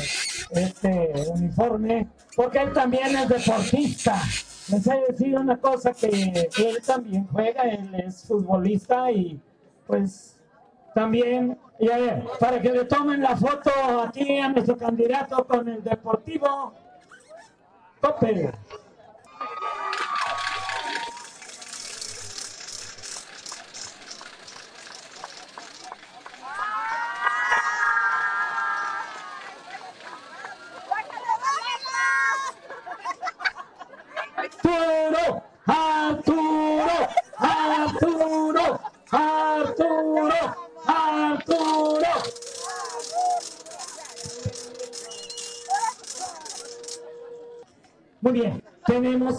este 0.51 1.13
uniforme, 1.29 2.07
porque 2.35 2.59
él 2.59 2.73
también 2.73 3.15
es 3.15 3.29
deportista. 3.29 4.21
Les 4.69 4.85
he 4.87 5.03
decir 5.09 5.37
una 5.37 5.57
cosa, 5.57 5.93
que 5.93 6.07
él 6.07 6.77
también 6.85 7.27
juega, 7.31 7.63
él 7.63 7.89
es 7.95 8.25
futbolista 8.25 9.11
y 9.11 9.39
pues 9.85 10.37
también, 10.93 11.57
para 12.39 12.61
que 12.61 12.71
le 12.71 12.85
tomen 12.85 13.21
la 13.21 13.37
foto 13.37 13.69
aquí 14.01 14.39
a 14.39 14.49
nuestro 14.49 14.77
candidato 14.77 15.45
con 15.45 15.67
el 15.69 15.83
Deportivo 15.83 16.73
Coppel. 18.01 18.51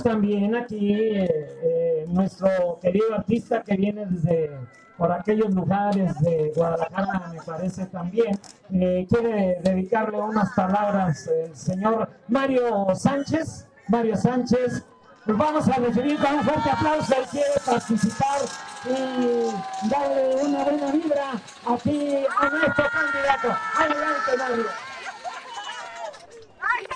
También 0.03 0.55
aquí 0.55 0.95
eh, 0.95 1.27
eh, 1.63 2.07
nuestro 2.09 2.79
querido 2.81 3.15
artista 3.15 3.63
que 3.63 3.77
viene 3.77 4.07
desde 4.07 4.51
por 4.97 5.13
aquellos 5.13 5.55
lugares 5.55 6.19
de 6.21 6.53
Guadalajara, 6.57 7.29
me 7.33 7.41
parece 7.41 7.87
también. 7.87 8.39
Eh, 8.73 9.07
quiere 9.09 9.61
dedicarle 9.63 10.19
unas 10.19 10.53
palabras 10.55 11.29
el 11.29 11.55
señor 11.55 12.09
Mario 12.27 12.95
Sánchez. 12.95 13.67
Mario 13.87 14.17
Sánchez, 14.17 14.85
nos 15.25 15.39
vamos 15.39 15.69
a 15.69 15.77
recibir 15.77 16.19
con 16.19 16.35
un 16.35 16.43
fuerte 16.43 16.71
aplauso. 16.71 17.15
Él 17.15 17.27
quiere 17.31 17.53
participar 17.65 18.41
y 18.85 19.89
darle 19.89 20.45
una 20.45 20.65
buena 20.65 20.91
vibra 20.91 21.31
aquí 21.67 22.25
a 22.39 22.51
nuestro 22.51 22.85
candidato. 22.91 23.57
Adelante, 23.79 24.37
Mario. 24.37 24.65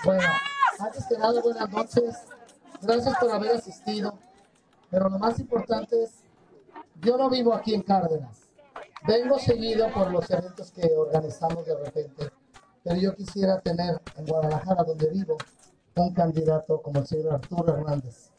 Bueno, 0.04 0.28
antes 0.80 1.06
que 1.06 1.18
nada, 1.18 1.40
buenas 1.40 1.70
noches. 1.70 2.31
Gracias 2.82 3.16
por 3.18 3.30
haber 3.30 3.52
asistido. 3.56 4.18
Pero 4.90 5.08
lo 5.08 5.18
más 5.18 5.38
importante 5.38 6.02
es, 6.02 6.10
yo 7.00 7.16
no 7.16 7.30
vivo 7.30 7.54
aquí 7.54 7.74
en 7.74 7.82
Cárdenas. 7.82 8.48
Vengo 9.06 9.38
seguido 9.38 9.90
por 9.92 10.10
los 10.10 10.28
eventos 10.30 10.70
que 10.72 10.86
organizamos 10.96 11.64
de 11.64 11.76
repente. 11.76 12.30
Pero 12.84 12.96
yo 12.96 13.14
quisiera 13.14 13.60
tener 13.60 14.00
en 14.16 14.26
Guadalajara, 14.26 14.82
donde 14.82 15.08
vivo, 15.08 15.38
un 15.94 16.12
candidato 16.12 16.82
como 16.82 17.00
el 17.00 17.06
señor 17.06 17.34
Arturo 17.34 17.72
Hernández. 17.72 18.30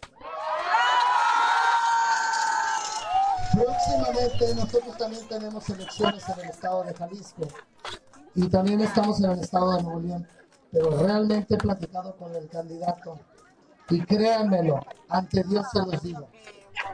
Próximamente 3.53 4.55
nosotros 4.55 4.97
también 4.97 5.27
tenemos 5.27 5.69
elecciones 5.69 6.27
en 6.27 6.39
el 6.39 6.49
estado 6.49 6.83
de 6.83 6.93
Jalisco 6.93 7.43
y 8.33 8.49
también 8.49 8.81
estamos 8.81 9.19
en 9.23 9.31
el 9.31 9.39
estado 9.39 9.77
de 9.77 9.83
Nuevo 9.83 9.99
León, 9.99 10.27
pero 10.71 10.89
realmente 10.97 11.53
he 11.53 11.57
platicado 11.57 12.15
con 12.17 12.35
el 12.35 12.49
candidato 12.49 13.19
y 13.89 14.01
créanmelo, 14.05 14.79
ante 15.09 15.43
Dios 15.43 15.65
se 15.71 15.79
los 15.79 16.01
digo, 16.01 16.27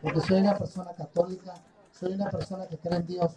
porque 0.01 0.21
soy 0.21 0.41
una 0.41 0.55
persona 0.55 0.93
católica, 0.93 1.53
soy 1.91 2.13
una 2.13 2.29
persona 2.29 2.67
que 2.67 2.77
cree 2.77 2.97
en 2.97 3.05
Dios 3.05 3.31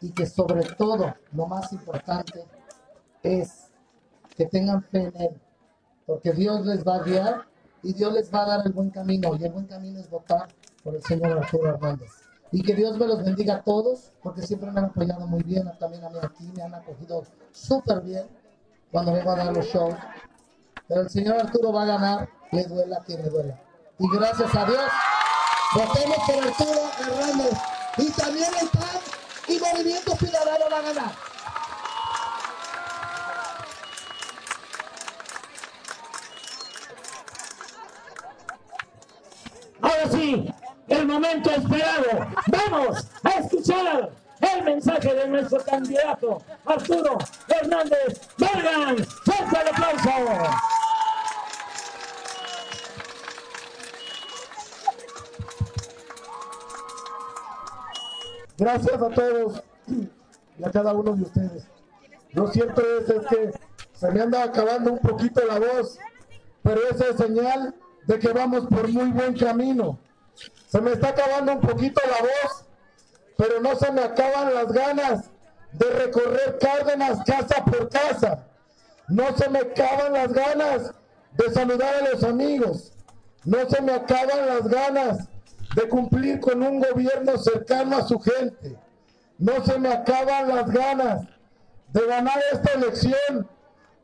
y 0.00 0.12
que 0.12 0.26
sobre 0.26 0.62
todo 0.74 1.14
lo 1.32 1.46
más 1.46 1.72
importante 1.72 2.44
es 3.22 3.70
que 4.36 4.46
tengan 4.46 4.82
fe 4.82 5.04
en 5.04 5.20
Él, 5.20 5.40
porque 6.06 6.32
Dios 6.32 6.64
les 6.66 6.86
va 6.86 6.96
a 6.96 7.02
guiar 7.02 7.46
y 7.82 7.92
Dios 7.94 8.12
les 8.12 8.32
va 8.32 8.42
a 8.42 8.46
dar 8.46 8.66
el 8.66 8.72
buen 8.72 8.90
camino 8.90 9.34
y 9.36 9.44
el 9.44 9.52
buen 9.52 9.66
camino 9.66 10.00
es 10.00 10.10
votar 10.10 10.48
por 10.82 10.94
el 10.94 11.02
señor 11.02 11.38
Arturo 11.38 11.70
Hernández. 11.70 12.10
Y 12.52 12.62
que 12.62 12.74
Dios 12.74 12.98
me 12.98 13.06
los 13.06 13.22
bendiga 13.22 13.56
a 13.56 13.62
todos, 13.62 14.12
porque 14.22 14.42
siempre 14.42 14.70
me 14.72 14.80
han 14.80 14.86
apoyado 14.86 15.26
muy 15.26 15.42
bien, 15.42 15.70
también 15.78 16.04
a 16.04 16.10
mí 16.10 16.18
aquí, 16.20 16.50
me 16.56 16.62
han 16.62 16.74
acogido 16.74 17.22
súper 17.52 18.00
bien 18.00 18.26
cuando 18.90 19.12
vengo 19.12 19.30
a 19.30 19.36
dar 19.36 19.56
los 19.56 19.66
shows. 19.66 19.94
Pero 20.90 21.02
el 21.02 21.08
señor 21.08 21.36
Arturo 21.36 21.72
va 21.72 21.84
a 21.84 21.86
ganar, 21.86 22.28
le 22.50 22.64
duela 22.64 22.96
a 22.96 23.04
quien 23.04 23.22
le 23.22 23.30
duela. 23.30 23.54
Y 24.00 24.08
gracias 24.10 24.52
a 24.56 24.64
Dios, 24.64 24.90
votemos 25.72 26.16
por 26.26 26.48
Arturo 26.48 26.90
Hernández. 26.98 27.52
Y 27.96 28.10
también 28.10 28.50
el 28.60 28.68
PAN 28.70 29.00
y 29.46 29.60
Movimiento 29.60 30.16
Ciudadano 30.16 30.64
va 30.68 30.78
a 30.78 30.82
ganar. 30.82 31.12
Ahora 39.82 40.10
sí, 40.10 40.52
el 40.88 41.06
momento 41.06 41.50
esperado. 41.52 42.26
Vamos 42.48 43.06
a 43.22 43.30
escuchar 43.38 44.10
el 44.40 44.64
mensaje 44.64 45.14
de 45.14 45.28
nuestro 45.28 45.62
candidato 45.62 46.42
Arturo 46.64 47.16
Hernández 47.46 48.20
Vargas. 48.38 49.06
Fuerte 49.24 49.60
el 49.60 49.68
aplauso. 49.68 50.79
Gracias 58.60 59.00
a 59.00 59.08
todos 59.08 59.62
y 59.88 60.62
a 60.62 60.70
cada 60.70 60.92
uno 60.92 61.16
de 61.16 61.22
ustedes. 61.22 61.66
Lo 62.32 62.46
cierto 62.48 62.82
es, 62.98 63.08
es 63.08 63.26
que 63.26 63.52
se 63.94 64.10
me 64.10 64.20
anda 64.20 64.42
acabando 64.42 64.92
un 64.92 64.98
poquito 64.98 65.40
la 65.46 65.58
voz, 65.58 65.96
pero 66.62 66.82
esa 66.90 67.06
es 67.06 67.16
señal 67.16 67.74
de 68.06 68.18
que 68.18 68.28
vamos 68.28 68.66
por 68.66 68.86
muy 68.86 69.12
buen 69.12 69.34
camino. 69.34 69.98
Se 70.68 70.78
me 70.82 70.92
está 70.92 71.08
acabando 71.08 71.52
un 71.52 71.60
poquito 71.62 72.02
la 72.04 72.20
voz, 72.20 72.66
pero 73.38 73.62
no 73.62 73.76
se 73.76 73.90
me 73.92 74.02
acaban 74.02 74.52
las 74.52 74.70
ganas 74.70 75.30
de 75.72 75.90
recorrer 75.92 76.58
Cárdenas 76.60 77.24
casa 77.24 77.64
por 77.64 77.88
casa. 77.88 78.46
No 79.08 79.34
se 79.38 79.48
me 79.48 79.60
acaban 79.60 80.12
las 80.12 80.34
ganas 80.34 80.92
de 81.32 81.54
saludar 81.54 81.94
a 81.94 82.10
los 82.10 82.22
amigos. 82.24 82.92
No 83.42 83.66
se 83.70 83.80
me 83.80 83.92
acaban 83.92 84.46
las 84.46 84.68
ganas 84.68 85.28
de 85.74 85.88
cumplir 85.88 86.40
con 86.40 86.62
un 86.62 86.80
gobierno 86.80 87.36
cercano 87.38 87.96
a 87.96 88.06
su 88.06 88.18
gente. 88.18 88.76
No 89.38 89.64
se 89.64 89.78
me 89.78 89.92
acaban 89.92 90.48
las 90.54 90.70
ganas 90.70 91.26
de 91.92 92.06
ganar 92.06 92.40
esta 92.52 92.72
elección 92.72 93.48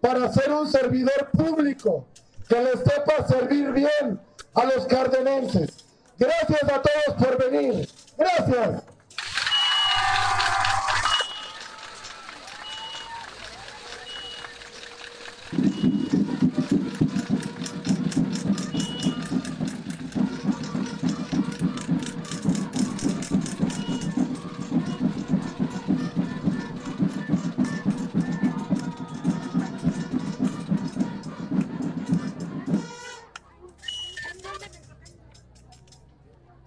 para 0.00 0.33
ser 0.33 0.52
un 0.52 0.70
servidor 0.70 1.31
público 1.33 2.07
que 2.48 2.61
les 2.61 2.79
sepa 2.81 3.26
servir 3.26 3.72
bien 3.72 4.20
a 4.55 4.64
los 4.64 4.87
cardenenses. 4.87 5.85
Gracias 6.18 6.62
a 6.62 6.83
todos 6.83 7.22
por 7.22 7.50
venir. 7.50 7.88
Gracias. 8.16 8.83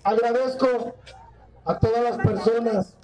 Agradezco 0.09 0.95
a 1.65 1.77
todas 1.77 2.03
las 2.03 2.17
personas 2.17 2.97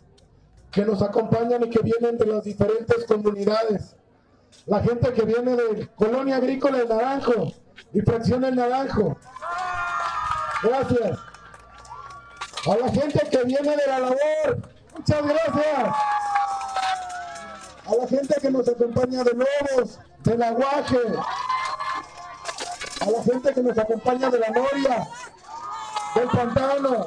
que 0.72 0.84
nos 0.84 1.04
acompañan 1.04 1.64
y 1.64 1.70
que 1.70 1.84
vienen 1.84 2.18
de 2.18 2.26
las 2.26 2.44
diferentes 2.44 3.06
comunidades. 3.06 3.96
La 4.66 4.80
gente 4.80 5.14
que 5.14 5.22
viene 5.22 5.56
de 5.56 5.88
Colonia 5.96 6.38
Agrícola 6.38 6.80
El 6.80 6.90
Naranjo 6.90 7.52
y 7.94 8.02
Fracción 8.02 8.44
El 8.44 8.56
Naranjo. 8.56 9.20
Gracias. 10.64 11.20
A 12.68 12.76
la 12.76 12.92
gente 12.92 13.20
que 13.30 13.44
viene 13.44 13.76
de 13.76 13.88
la 13.88 14.00
labor. 14.00 14.58
Muchas 14.98 15.28
gracias. 15.28 15.96
A 17.86 17.96
la 18.00 18.08
gente 18.08 18.36
que 18.42 18.50
nos 18.50 18.68
acompaña 18.68 19.24
de 19.24 19.32
Lobos, 19.32 20.00
del 20.24 20.42
Aguaje. 20.42 21.02
A 23.02 23.12
la 23.12 23.22
gente 23.22 23.54
que 23.54 23.62
nos 23.62 23.78
acompaña 23.78 24.32
de 24.32 24.40
la 24.40 24.50
Noria, 24.50 25.08
del 26.16 26.30
Pantano. 26.30 27.06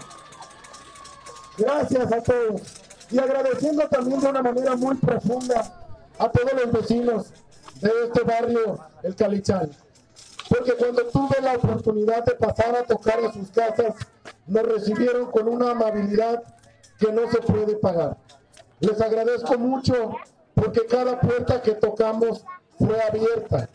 Gracias 1.57 2.13
a 2.13 2.23
todos. 2.23 2.63
Y 3.11 3.19
agradeciendo 3.19 3.89
también 3.89 4.21
de 4.21 4.29
una 4.29 4.43
manera 4.43 4.77
muy 4.77 4.95
profunda 4.97 5.73
a 6.19 6.29
todos 6.31 6.53
los 6.53 6.73
vecinos 6.73 7.33
de 7.81 7.91
este 8.05 8.23
barrio, 8.23 8.79
el 9.03 9.15
Calichán. 9.17 9.71
Porque 10.49 10.75
cuando 10.75 11.05
tuve 11.07 11.41
la 11.43 11.55
oportunidad 11.55 12.25
de 12.25 12.35
pasar 12.35 12.77
a 12.77 12.85
tocar 12.85 13.25
a 13.25 13.33
sus 13.33 13.51
casas, 13.51 13.95
nos 14.47 14.63
recibieron 14.63 15.31
con 15.31 15.49
una 15.49 15.71
amabilidad 15.73 16.43
que 16.99 17.13
no 17.13 17.31
se 17.31 17.39
puede 17.39 17.77
pagar. 17.77 18.17
Les 18.81 19.01
agradezco 19.01 19.59
mucho 19.59 20.17
porque 20.55 20.87
cada 20.87 21.21
puerta 21.21 21.63
que 21.63 21.73
tocamos 21.73 22.45
fue 22.79 23.01
abierta, 23.03 23.69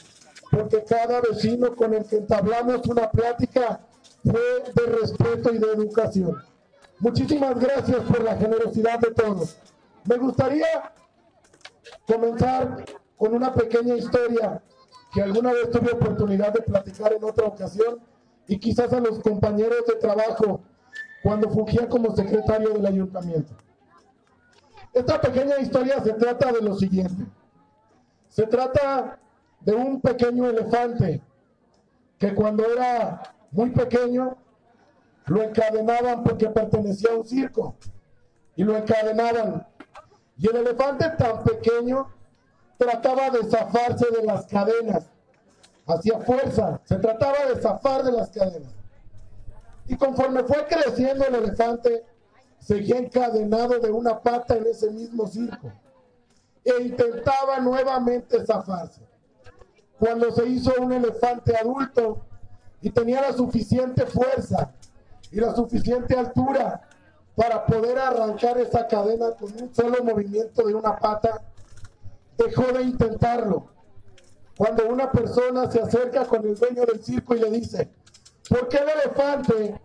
porque 0.52 0.84
cada 0.84 1.22
vecino 1.22 1.76
con 1.76 1.94
el 1.94 2.06
que 2.06 2.18
entablamos 2.18 2.86
una 2.88 3.10
plática 3.10 3.80
fue 4.24 4.64
de 4.74 4.92
respeto 5.00 5.54
y 5.54 5.58
de 5.58 5.72
educación. 5.72 6.38
Muchísimas 7.00 7.60
gracias 7.60 8.00
por 8.02 8.24
la 8.24 8.38
generosidad 8.38 9.00
de 9.00 9.12
todos. 9.12 9.58
Me 10.06 10.18
gustaría 10.18 10.94
comenzar 12.08 12.86
con 13.18 13.34
una 13.36 13.54
pequeña 13.54 13.96
historia 13.96 14.62
que 15.14 15.22
alguna 15.22 15.54
vez 15.54 15.70
tuve 15.72 15.92
oportunidad 15.92 16.54
de 16.54 16.62
platicar 16.62 17.14
en 17.14 17.24
otra 17.24 17.48
ocasión 17.48 18.00
y 18.48 18.58
quizás 18.58 18.92
a 18.94 19.00
los 19.00 19.20
compañeros 19.20 19.86
de 19.88 19.96
trabajo 19.96 20.62
cuando 21.22 21.50
fungía 21.50 21.88
como 21.88 22.16
secretario 22.16 22.70
del 22.74 22.86
ayuntamiento. 22.86 23.54
Esta 24.94 25.20
pequeña 25.20 25.60
historia 25.60 26.02
se 26.04 26.14
trata 26.14 26.52
de 26.52 26.62
lo 26.62 26.76
siguiente. 26.76 27.26
Se 28.30 28.46
trata 28.48 29.20
de 29.62 29.74
un 29.74 30.02
pequeño 30.02 30.48
elefante 30.50 31.22
que 32.18 32.34
cuando 32.34 32.66
era 32.66 33.33
muy 33.54 33.70
pequeño 33.70 34.36
lo 35.28 35.42
encadenaban 35.42 36.24
porque 36.24 36.50
pertenecía 36.50 37.12
a 37.12 37.18
un 37.18 37.26
circo 37.26 37.76
y 38.56 38.64
lo 38.64 38.76
encadenaban. 38.76 39.66
Y 40.38 40.50
el 40.50 40.58
elefante 40.58 41.10
tan 41.18 41.44
pequeño 41.44 42.08
trataba 42.78 43.30
de 43.30 43.50
zafarse 43.50 44.08
de 44.12 44.26
las 44.26 44.46
cadenas, 44.48 45.06
hacía 45.86 46.20
fuerza, 46.20 46.82
se 46.84 46.98
trataba 46.98 47.46
de 47.46 47.62
zafar 47.62 48.04
de 48.04 48.12
las 48.12 48.30
cadenas. 48.32 48.74
Y 49.88 49.96
conforme 49.96 50.44
fue 50.44 50.66
creciendo 50.68 51.26
el 51.26 51.36
elefante, 51.36 52.06
seguía 52.60 52.98
encadenado 52.98 53.80
de 53.80 53.92
una 53.92 54.20
pata 54.20 54.56
en 54.56 54.66
ese 54.68 54.90
mismo 54.90 55.28
circo 55.28 55.72
e 56.64 56.82
intentaba 56.82 57.60
nuevamente 57.60 58.44
zafarse. 58.46 59.02
Cuando 60.00 60.32
se 60.32 60.46
hizo 60.48 60.74
un 60.80 60.94
elefante 60.94 61.56
adulto 61.56 62.26
y 62.84 62.90
tenía 62.90 63.22
la 63.22 63.34
suficiente 63.34 64.06
fuerza 64.06 64.72
y 65.32 65.40
la 65.40 65.56
suficiente 65.56 66.18
altura 66.18 66.82
para 67.34 67.66
poder 67.66 67.98
arrancar 67.98 68.58
esa 68.60 68.86
cadena 68.88 69.32
con 69.32 69.52
un 69.54 69.74
solo 69.74 70.04
movimiento 70.04 70.68
de 70.68 70.76
una 70.76 70.98
pata, 70.98 71.42
dejó 72.38 72.64
de 72.74 72.84
intentarlo. 72.84 73.68
Cuando 74.58 74.88
una 74.88 75.10
persona 75.12 75.72
se 75.72 75.80
acerca 75.80 76.26
con 76.26 76.46
el 76.46 76.56
dueño 76.56 76.86
del 76.86 77.02
circo 77.02 77.34
y 77.36 77.40
le 77.40 77.50
dice, 77.52 77.90
¿por 78.50 78.68
qué 78.68 78.78
el 78.78 78.90
elefante 78.90 79.80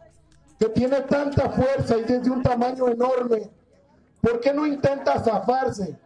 que 0.59 0.69
tiene 0.71 1.01
tanta 1.03 1.51
fuerza 1.51 1.97
y 1.97 2.13
es 2.13 2.25
de 2.25 2.31
un 2.31 2.43
tamaño 2.43 2.89
enorme, 2.89 3.49
¿por 4.21 4.41
qué 4.41 4.53
no 4.53 4.67
intenta 4.67 5.21
zafarse? 5.21 5.97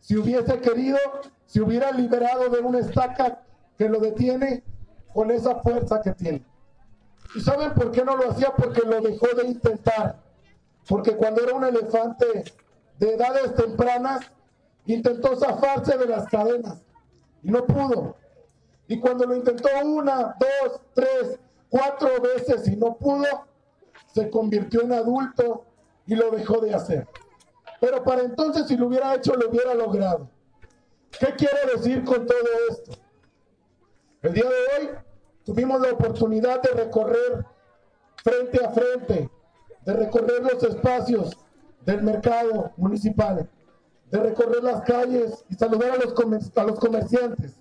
Si 0.00 0.14
hubiese 0.14 0.60
querido, 0.60 0.98
si 1.46 1.60
hubiera 1.60 1.90
liberado 1.90 2.50
de 2.50 2.60
una 2.60 2.80
estaca 2.80 3.40
que 3.78 3.88
lo 3.88 3.98
detiene 3.98 4.62
con 5.14 5.30
esa 5.30 5.54
fuerza 5.60 6.02
que 6.02 6.12
tiene. 6.12 6.44
¿Y 7.34 7.40
saben 7.40 7.72
por 7.72 7.92
qué 7.92 8.04
no 8.04 8.16
lo 8.16 8.30
hacía? 8.30 8.52
Porque 8.54 8.82
lo 8.82 9.00
dejó 9.00 9.28
de 9.36 9.46
intentar. 9.46 10.16
Porque 10.86 11.16
cuando 11.16 11.42
era 11.42 11.54
un 11.54 11.64
elefante 11.64 12.44
de 12.98 13.14
edades 13.14 13.54
tempranas, 13.54 14.30
intentó 14.86 15.36
zafarse 15.36 15.96
de 15.96 16.06
las 16.06 16.28
cadenas 16.28 16.82
y 17.42 17.50
no 17.50 17.64
pudo. 17.64 18.16
Y 18.88 19.00
cuando 19.00 19.24
lo 19.24 19.36
intentó 19.36 19.68
una, 19.84 20.36
dos, 20.38 20.80
tres, 20.92 21.38
cuatro 21.70 22.20
veces 22.20 22.68
y 22.68 22.76
no 22.76 22.96
pudo, 22.96 23.46
se 24.12 24.28
convirtió 24.28 24.82
en 24.82 24.92
adulto 24.92 25.64
y 26.06 26.16
lo 26.16 26.30
dejó 26.30 26.60
de 26.60 26.74
hacer. 26.74 27.08
Pero 27.80 28.02
para 28.02 28.22
entonces 28.22 28.66
si 28.66 28.76
lo 28.76 28.88
hubiera 28.88 29.14
hecho, 29.14 29.34
lo 29.34 29.48
hubiera 29.48 29.74
logrado. 29.74 30.28
¿Qué 31.18 31.34
quiero 31.36 31.76
decir 31.76 32.04
con 32.04 32.26
todo 32.26 32.48
esto? 32.70 33.03
El 34.24 34.32
día 34.32 34.44
de 34.44 34.50
hoy 34.50 34.90
tuvimos 35.44 35.82
la 35.82 35.92
oportunidad 35.92 36.62
de 36.62 36.70
recorrer 36.70 37.44
frente 38.24 38.64
a 38.64 38.70
frente, 38.70 39.30
de 39.84 39.92
recorrer 39.92 40.42
los 40.42 40.62
espacios 40.62 41.36
del 41.84 42.02
mercado 42.02 42.72
municipal, 42.78 43.46
de 44.10 44.18
recorrer 44.18 44.64
las 44.64 44.80
calles 44.80 45.44
y 45.50 45.54
saludar 45.56 45.90
a 45.90 46.64
los, 46.64 46.78
comerciantes. 46.78 47.60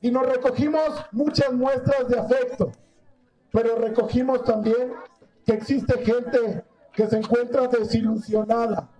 Y 0.00 0.10
nos 0.10 0.26
recogimos 0.26 1.06
muchas 1.12 1.52
muestras 1.52 2.08
de 2.08 2.18
afecto, 2.18 2.72
pero 3.52 3.76
recogimos 3.76 4.42
también 4.42 4.92
que 5.44 5.52
existe 5.52 6.04
gente 6.04 6.64
que 6.94 7.06
se 7.06 7.18
encuentra 7.18 7.68
desilusionada 7.68 8.90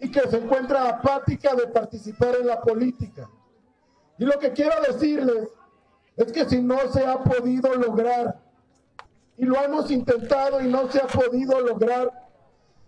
y 0.00 0.10
que 0.10 0.28
se 0.28 0.38
encuentra 0.38 0.88
apática 0.88 1.54
de 1.54 1.68
participar 1.68 2.34
en 2.40 2.48
la 2.48 2.60
política. 2.60 3.30
Y 4.18 4.24
lo 4.24 4.36
que 4.40 4.52
quiero 4.52 4.74
decirles 4.88 5.50
es 6.16 6.32
que 6.32 6.48
si 6.48 6.60
no 6.60 6.92
se 6.92 7.04
ha 7.04 7.22
podido 7.22 7.74
lograr, 7.74 8.38
y 9.36 9.44
lo 9.44 9.60
hemos 9.62 9.90
intentado 9.90 10.60
y 10.60 10.68
no 10.68 10.90
se 10.90 11.00
ha 11.00 11.06
podido 11.06 11.60
lograr, 11.60 12.12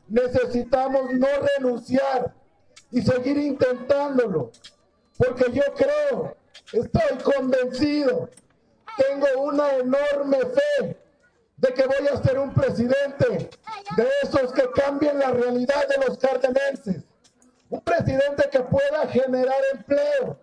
necesitamos 0.09 1.13
no 1.13 1.27
renunciar 1.57 2.33
y 2.91 3.03
seguir 3.03 3.37
intentándolo, 3.39 4.53
porque 5.19 5.53
yo 5.53 5.63
creo, 5.75 6.37
estoy 6.73 7.19
convencido, 7.25 8.31
tengo 8.97 9.43
una 9.43 9.75
enorme 9.75 10.39
fe 10.39 10.97
de 11.57 11.75
que 11.75 11.87
voy 11.87 12.07
a 12.13 12.23
ser 12.23 12.39
un 12.39 12.53
presidente 12.55 13.51
de 13.97 14.09
esos 14.23 14.53
que 14.53 14.71
cambien 14.71 15.19
la 15.19 15.33
realidad 15.33 15.89
de 15.89 16.07
los 16.07 16.19
cardenenses, 16.19 17.03
un 17.71 17.81
presidente 17.81 18.49
que 18.51 18.61
pueda 18.61 19.09
generar 19.09 19.59
empleo, 19.75 20.39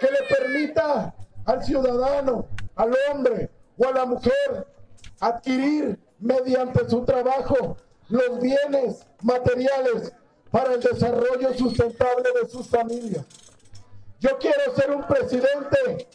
que 0.00 0.10
le 0.10 0.36
permita 0.36 1.14
al 1.46 1.64
ciudadano, 1.64 2.46
al 2.74 2.94
hombre 3.10 3.50
o 3.78 3.86
a 3.86 3.92
la 3.92 4.04
mujer 4.04 4.66
adquirir 5.20 5.98
mediante 6.18 6.88
su 6.88 7.04
trabajo 7.04 7.76
los 8.08 8.40
bienes 8.40 9.06
materiales 9.22 10.12
para 10.50 10.74
el 10.74 10.80
desarrollo 10.80 11.54
sustentable 11.54 12.28
de 12.40 12.48
sus 12.48 12.68
familias. 12.68 13.24
Yo 14.20 14.38
quiero 14.38 14.74
ser 14.74 14.90
un 14.90 15.06
presidente 15.06 16.08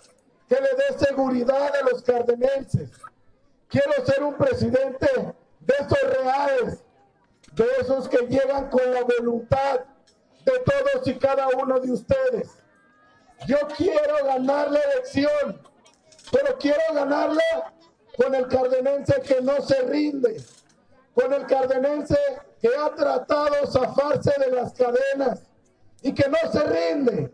que 0.47 0.55
le 0.55 0.61
dé 0.61 1.05
seguridad 1.05 1.71
a 1.75 1.89
los 1.89 2.01
cardenenses. 2.03 2.89
Quiero 3.67 4.05
ser 4.05 4.23
un 4.23 4.35
presidente 4.35 5.07
de 5.61 5.73
esos 5.79 6.17
reales, 6.17 6.83
de 7.53 7.65
esos 7.79 8.09
que 8.09 8.27
llegan 8.27 8.69
con 8.69 8.91
la 8.91 9.03
voluntad 9.03 9.81
de 10.43 10.59
todos 10.59 11.07
y 11.07 11.15
cada 11.15 11.47
uno 11.49 11.79
de 11.79 11.91
ustedes. 11.91 12.49
Yo 13.47 13.57
quiero 13.75 14.25
ganar 14.25 14.71
la 14.71 14.79
elección, 14.79 15.61
pero 16.31 16.57
quiero 16.59 16.81
ganarla 16.93 17.73
con 18.15 18.35
el 18.35 18.47
cardenense 18.47 19.21
que 19.21 19.41
no 19.41 19.61
se 19.61 19.81
rinde, 19.81 20.43
con 21.15 21.33
el 21.33 21.45
cardenense 21.47 22.17
que 22.61 22.69
ha 22.75 22.93
tratado 22.93 23.65
zafarse 23.65 24.33
de 24.39 24.51
las 24.51 24.73
cadenas 24.73 25.41
y 26.03 26.13
que 26.13 26.29
no 26.29 26.51
se 26.51 26.63
rinde. 26.63 27.33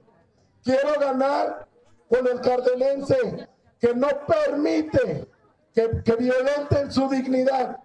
Quiero 0.64 1.00
ganar 1.00 1.68
con 2.10 2.26
el 2.28 2.40
cardenense 2.42 3.48
que 3.80 3.94
no 3.94 4.08
permite 4.26 5.28
que, 5.74 6.04
que 6.04 6.16
violenten 6.16 6.92
su 6.92 7.10
dignidad. 7.10 7.78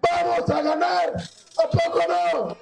Vamos 0.00 0.50
a 0.50 0.62
ganar, 0.62 1.14
¿a 1.62 1.70
poco 1.70 2.00
no? 2.08 2.56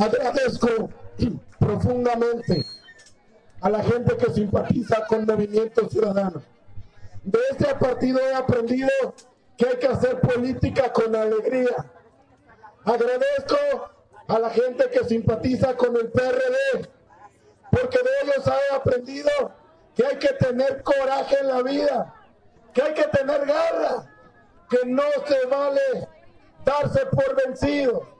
Agradezco 0.00 0.88
profundamente 1.58 2.64
a 3.60 3.68
la 3.68 3.82
gente 3.82 4.16
que 4.16 4.32
simpatiza 4.32 5.04
con 5.06 5.26
Movimiento 5.26 5.90
Ciudadano. 5.90 6.40
De 7.22 7.38
este 7.50 7.74
partido 7.74 8.18
he 8.18 8.34
aprendido 8.34 8.88
que 9.58 9.66
hay 9.66 9.76
que 9.76 9.88
hacer 9.88 10.18
política 10.22 10.90
con 10.90 11.14
alegría. 11.14 11.84
Agradezco 12.82 13.90
a 14.26 14.38
la 14.38 14.48
gente 14.48 14.88
que 14.88 15.04
simpatiza 15.04 15.76
con 15.76 15.94
el 15.94 16.08
PRD, 16.10 16.88
porque 17.70 17.98
de 17.98 18.10
ellos 18.22 18.46
he 18.46 18.74
aprendido 18.74 19.30
que 19.94 20.06
hay 20.06 20.16
que 20.16 20.32
tener 20.32 20.82
coraje 20.82 21.36
en 21.40 21.48
la 21.48 21.62
vida, 21.62 22.14
que 22.72 22.80
hay 22.80 22.94
que 22.94 23.04
tener 23.04 23.44
garra, 23.44 24.10
que 24.70 24.78
no 24.86 25.04
se 25.26 25.44
vale 25.44 26.08
darse 26.64 27.04
por 27.04 27.36
vencido 27.44 28.19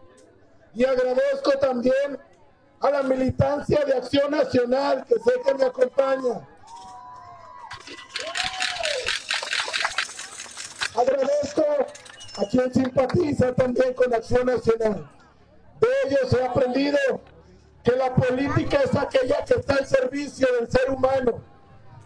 y 0.74 0.84
agradezco 0.84 1.52
también 1.60 2.18
a 2.80 2.90
la 2.90 3.02
militancia 3.02 3.84
de 3.84 3.94
Acción 3.94 4.30
Nacional 4.30 5.04
que 5.06 5.14
sé 5.16 5.32
que 5.44 5.54
me 5.54 5.64
acompaña. 5.64 6.48
Agradezco 10.96 11.64
a 12.38 12.44
quien 12.50 12.72
simpatiza 12.72 13.54
también 13.54 13.94
con 13.94 14.12
Acción 14.14 14.46
Nacional. 14.46 15.10
De 15.80 15.88
ellos 16.06 16.32
he 16.32 16.44
aprendido 16.44 16.98
que 17.82 17.92
la 17.92 18.14
política 18.14 18.80
es 18.84 18.94
aquella 18.94 19.44
que 19.44 19.54
está 19.54 19.74
al 19.74 19.86
servicio 19.86 20.46
del 20.58 20.70
ser 20.70 20.90
humano 20.90 21.42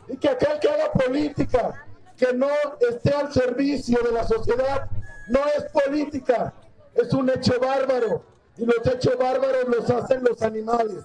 y 0.09 0.17
que 0.17 0.29
aquel 0.29 0.59
que 0.61 0.69
haga 0.69 0.93
política 0.93 1.87
que 2.17 2.33
no 2.33 2.49
esté 2.89 3.13
al 3.13 3.33
servicio 3.33 3.99
de 4.03 4.13
la 4.13 4.25
sociedad 4.27 4.89
no 5.29 5.41
es 5.57 5.65
política, 5.73 6.53
es 6.95 7.13
un 7.13 7.29
hecho 7.31 7.59
bárbaro 7.59 8.34
y 8.57 8.65
los 8.65 8.87
hechos 8.87 9.17
bárbaros 9.19 9.69
los 9.69 9.91
hacen 9.91 10.23
los 10.25 10.41
animales. 10.43 11.05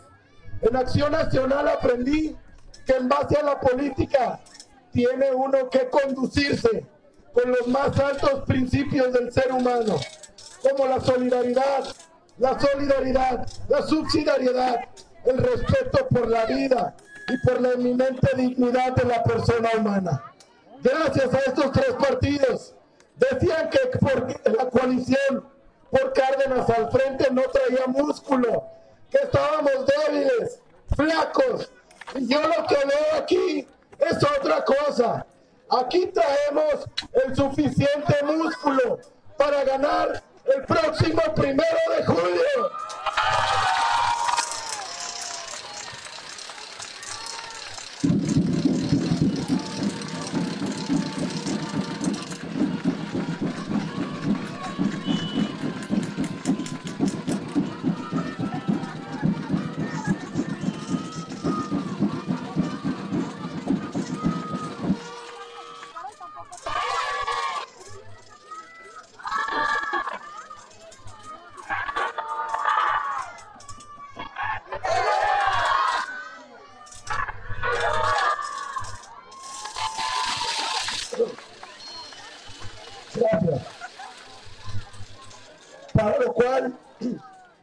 En 0.62 0.76
Acción 0.76 1.12
Nacional 1.12 1.68
aprendí 1.68 2.36
que 2.86 2.94
en 2.94 3.08
base 3.08 3.38
a 3.38 3.44
la 3.44 3.60
política 3.60 4.40
tiene 4.92 5.32
uno 5.32 5.70
que 5.70 5.90
conducirse 5.90 6.86
con 7.34 7.52
los 7.52 7.68
más 7.68 7.98
altos 8.00 8.44
principios 8.46 9.14
del 9.14 9.32
ser 9.32 9.52
humano, 9.52 9.98
como 10.62 10.88
la 10.88 11.00
solidaridad, 11.00 11.86
la 12.38 12.60
solidaridad, 12.60 13.48
la 13.68 13.82
subsidiariedad, 13.84 14.80
el 15.26 15.38
respeto 15.38 16.08
por 16.08 16.28
la 16.28 16.46
vida 16.46 16.96
y 17.28 17.48
por 17.48 17.62
la 17.62 17.72
eminente 17.72 18.28
dignidad 18.36 18.94
de 18.96 19.06
la 19.06 19.24
persona 19.24 19.70
humana. 19.78 20.24
Gracias 20.82 21.34
a 21.34 21.38
estos 21.40 21.72
tres 21.72 21.94
partidos, 22.00 22.76
decían 23.18 23.70
que 23.70 23.98
por 24.00 24.28
la 24.58 24.70
coalición 24.70 25.46
por 25.92 26.14
Cárdenas 26.14 26.70
al 26.70 26.92
frente 26.92 27.30
no 27.32 27.42
traía 27.44 27.88
músculo, 27.88 28.64
que 29.10 29.18
estábamos 29.18 29.86
débiles, 29.86 30.62
flacos. 30.96 31.72
Y 32.16 32.28
yo 32.28 32.42
lo 32.42 32.66
que 32.68 32.76
veo 32.76 33.22
aquí 33.22 33.68
es 34.00 34.18
otra 34.24 34.64
cosa. 34.64 35.26
Aquí 35.70 36.08
traemos 36.08 36.88
el 37.26 37.36
suficiente 37.36 38.16
músculo 38.24 39.00
para 39.38 39.64
ganar 39.64 40.24
el 40.46 40.66
próximo 40.66 41.22
primero 41.36 41.78
de 41.96 42.06
julio. 42.06 42.72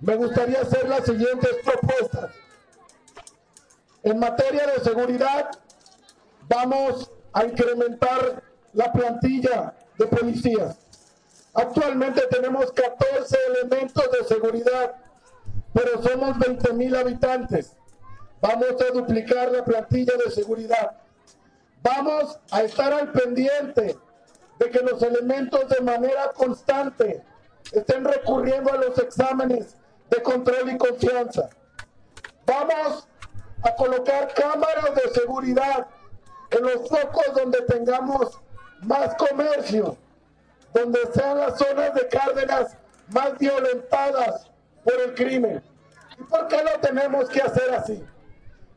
Me 0.07 0.15
gustaría 0.15 0.61
hacer 0.61 0.89
las 0.89 1.05
siguientes 1.05 1.51
propuestas. 1.65 2.31
En 4.05 4.21
materia 4.21 4.65
de 4.69 4.85
seguridad, 4.85 5.51
vamos 6.49 7.11
a 7.33 7.45
incrementar 7.45 8.41
la 8.73 8.93
plantilla 8.93 9.75
de 9.99 10.07
policías. 10.07 10.77
Actualmente 11.55 12.23
tenemos 12.31 12.71
14 12.71 13.37
elementos 13.49 14.05
de 14.13 14.25
seguridad, 14.29 14.95
pero 15.73 16.01
somos 16.01 16.39
20 16.39 16.73
mil 16.75 16.95
habitantes. 16.95 17.77
Vamos 18.41 18.81
a 18.81 18.93
duplicar 18.93 19.51
la 19.51 19.65
plantilla 19.65 20.13
de 20.25 20.31
seguridad. 20.31 20.99
Vamos 21.83 22.39
a 22.53 22.63
estar 22.63 22.93
al 22.93 23.11
pendiente 23.11 23.99
de 24.61 24.71
que 24.71 24.79
los 24.85 25.03
elementos 25.03 25.69
de 25.69 25.81
manera 25.81 26.31
constante 26.33 27.25
estén 27.73 28.05
recurriendo 28.05 28.73
a 28.73 28.77
los 28.77 28.97
exámenes 28.99 29.75
de 30.11 30.23
control 30.23 30.71
y 30.71 30.79
confianza. 30.79 31.49
Vamos 32.47 33.09
a 33.63 33.75
colocar 33.75 34.33
cámaras 34.35 34.95
de 34.95 35.11
seguridad 35.11 35.87
en 36.51 36.63
los 36.63 36.89
focos 36.89 37.35
donde 37.35 37.63
tengamos 37.63 38.39
más 38.83 39.15
comercio, 39.17 39.97
donde 40.73 41.01
sean 41.13 41.39
las 41.39 41.59
zonas 41.59 41.95
de 41.95 42.07
Cárdenas 42.09 42.77
más 43.09 43.37
violentadas 43.39 44.51
por 44.85 45.01
el 45.01 45.15
crimen. 45.15 45.63
¿Y 46.19 46.23
por 46.25 46.47
qué 46.49 46.63
lo 46.63 46.79
tenemos 46.81 47.29
que 47.29 47.41
hacer 47.41 47.75
así? 47.75 48.05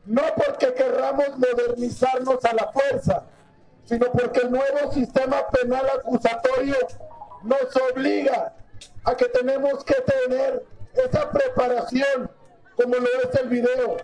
No 0.06 0.22
porque 0.34 0.74
querramos 0.74 1.38
modernizarnos 1.38 2.44
a 2.44 2.54
la 2.54 2.72
fuerza, 2.72 3.24
sino 3.84 4.10
porque 4.12 4.40
el 4.40 4.50
nuevo 4.50 4.92
sistema 4.92 5.46
penal 5.48 5.86
acusatorio 5.98 6.76
nos 7.42 7.76
obliga 7.90 8.54
a 9.04 9.14
que 9.14 9.26
tenemos 9.26 9.84
que 9.84 9.94
tener 9.94 10.64
esa 10.94 11.30
preparación, 11.30 12.30
como 12.76 12.96
lo 12.96 13.06
es 13.06 13.34
el 13.40 13.48
video, 13.48 13.96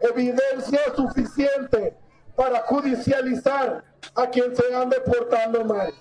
evidencia 0.00 0.80
suficiente 0.94 1.96
para 2.36 2.60
judicializar 2.62 3.84
a 4.14 4.26
quien 4.28 4.54
se 4.54 4.74
ande 4.74 5.00
portando 5.00 5.64
mal. 5.64 5.92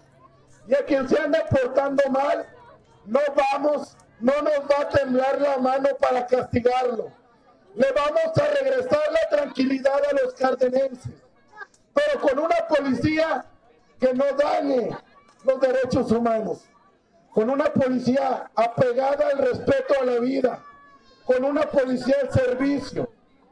Y 0.68 0.76
a 0.76 0.86
quien 0.86 1.08
se 1.08 1.20
ande 1.20 1.40
portando 1.50 2.04
mal, 2.10 2.46
no 3.06 3.20
vamos, 3.36 3.96
no 4.20 4.34
nos 4.42 4.60
va 4.70 4.82
a 4.82 4.90
temblar 4.90 5.42
la 5.42 5.58
mano 5.58 5.90
para 6.00 6.28
castigarlo. 6.28 7.12
Le 7.74 7.92
vamos 7.92 8.38
a 8.38 8.48
regresar 8.62 9.02
la 9.12 9.38
tranquilidad 9.38 10.02
a 10.10 10.24
los 10.24 10.34
cardenenses, 10.34 11.14
pero 11.94 12.22
con 12.22 12.40
una 12.40 12.68
policía 12.68 13.46
que 14.00 14.14
no 14.14 14.26
dañe 14.38 14.96
los 15.44 15.60
derechos 15.60 16.12
humanos 16.12 16.68
con 17.38 17.52
una 17.52 17.66
policía 17.66 18.50
apegada 18.56 19.28
al 19.28 19.38
respeto 19.38 19.94
a 20.02 20.06
la 20.06 20.20
vida, 20.20 20.60
con 21.24 21.46
una 21.46 21.70
policía 21.70 22.16
al 22.24 22.32
servicio, 22.32 23.12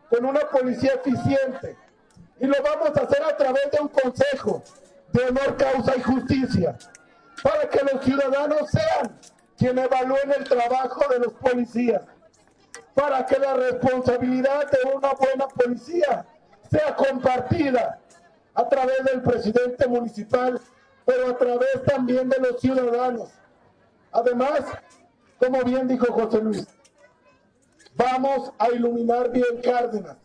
con 0.10 0.26
una 0.26 0.40
policía 0.40 0.94
eficiente. 0.94 1.78
Y 2.40 2.48
lo 2.48 2.56
vamos 2.64 2.98
a 2.98 3.04
hacer 3.04 3.22
a 3.22 3.38
través 3.38 3.70
de 3.72 3.80
un 3.80 3.90
consejo 3.90 4.64
de 5.12 5.26
honor, 5.26 5.56
causa 5.58 5.96
y 5.96 6.02
justicia, 6.02 6.76
para 7.44 7.70
que 7.70 7.84
los 7.84 8.04
ciudadanos 8.04 8.72
sean 8.72 9.20
quienes 9.56 9.86
evalúen 9.86 10.34
el 10.36 10.46
trabajo 10.46 11.08
de 11.14 11.20
los 11.20 11.34
policías, 11.34 12.02
para 12.96 13.24
que 13.28 13.38
la 13.38 13.54
responsabilidad 13.54 14.68
de 14.72 14.96
una 14.96 15.14
buena 15.14 15.48
policía 15.48 16.26
sea 16.72 16.96
compartida 16.96 18.00
a 18.56 18.68
través 18.68 19.04
del 19.04 19.22
presidente 19.22 19.86
municipal, 19.88 20.60
pero 21.06 21.30
a 21.30 21.38
través 21.38 21.84
también 21.86 22.28
de 22.30 22.40
los 22.40 22.60
ciudadanos. 22.60 23.45
Además, 24.16 24.62
como 25.38 25.62
bien 25.64 25.90
dijo 25.90 26.06
José 26.14 26.40
Luis, 26.40 26.66
vamos 27.96 28.54
a 28.58 28.70
iluminar 28.70 29.30
bien 29.30 29.62
Cárdenas. 29.62 30.16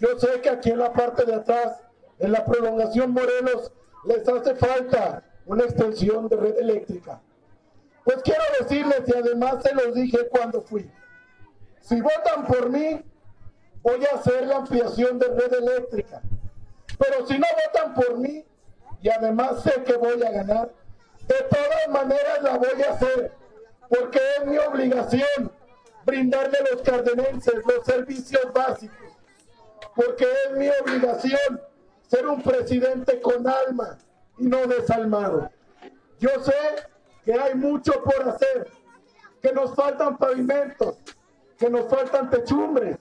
Yo 0.00 0.18
sé 0.18 0.40
que 0.40 0.50
aquí 0.50 0.70
en 0.70 0.80
la 0.80 0.92
parte 0.92 1.24
de 1.24 1.36
atrás, 1.36 1.80
en 2.18 2.32
la 2.32 2.44
prolongación 2.44 3.12
Morelos, 3.12 3.70
les 4.06 4.28
hace 4.28 4.56
falta 4.56 5.22
una 5.46 5.62
extensión 5.62 6.28
de 6.28 6.36
red 6.36 6.58
eléctrica. 6.58 7.20
Pues 8.02 8.16
quiero 8.24 8.42
decirles, 8.58 9.02
y 9.06 9.16
además 9.16 9.62
se 9.62 9.72
los 9.72 9.94
dije 9.94 10.28
cuando 10.28 10.60
fui, 10.60 10.90
si 11.80 12.00
votan 12.00 12.44
por 12.48 12.70
mí, 12.70 13.04
voy 13.82 14.04
a 14.04 14.16
hacer 14.16 14.48
la 14.48 14.56
ampliación 14.56 15.20
de 15.20 15.28
red 15.28 15.52
eléctrica. 15.52 16.22
Pero 16.98 17.24
si 17.28 17.38
no 17.38 17.46
votan 17.66 17.94
por 17.94 18.18
mí, 18.18 18.44
y 19.00 19.08
además 19.08 19.62
sé 19.62 19.84
que 19.84 19.96
voy 19.96 20.20
a 20.24 20.30
ganar, 20.30 20.72
de 21.28 21.42
todas 21.50 21.88
maneras 21.90 22.42
la 22.42 22.56
voy 22.56 22.82
a 22.82 22.92
hacer, 22.92 23.32
porque 23.88 24.20
es 24.38 24.46
mi 24.46 24.58
obligación 24.58 25.52
brindarle 26.04 26.58
a 26.58 26.74
los 26.74 26.82
cardenenses 26.82 27.54
los 27.66 27.84
servicios 27.84 28.52
básicos, 28.52 28.96
porque 29.94 30.24
es 30.24 30.56
mi 30.56 30.68
obligación 30.68 31.60
ser 32.08 32.26
un 32.26 32.42
presidente 32.42 33.20
con 33.20 33.46
alma 33.46 33.98
y 34.38 34.46
no 34.46 34.66
desalmado. 34.66 35.50
Yo 36.18 36.30
sé 36.42 36.54
que 37.24 37.34
hay 37.34 37.54
mucho 37.54 38.02
por 38.02 38.28
hacer, 38.28 38.68
que 39.40 39.52
nos 39.52 39.74
faltan 39.74 40.16
pavimentos, 40.16 40.96
que 41.58 41.70
nos 41.70 41.88
faltan 41.88 42.30
techumbres, 42.30 42.98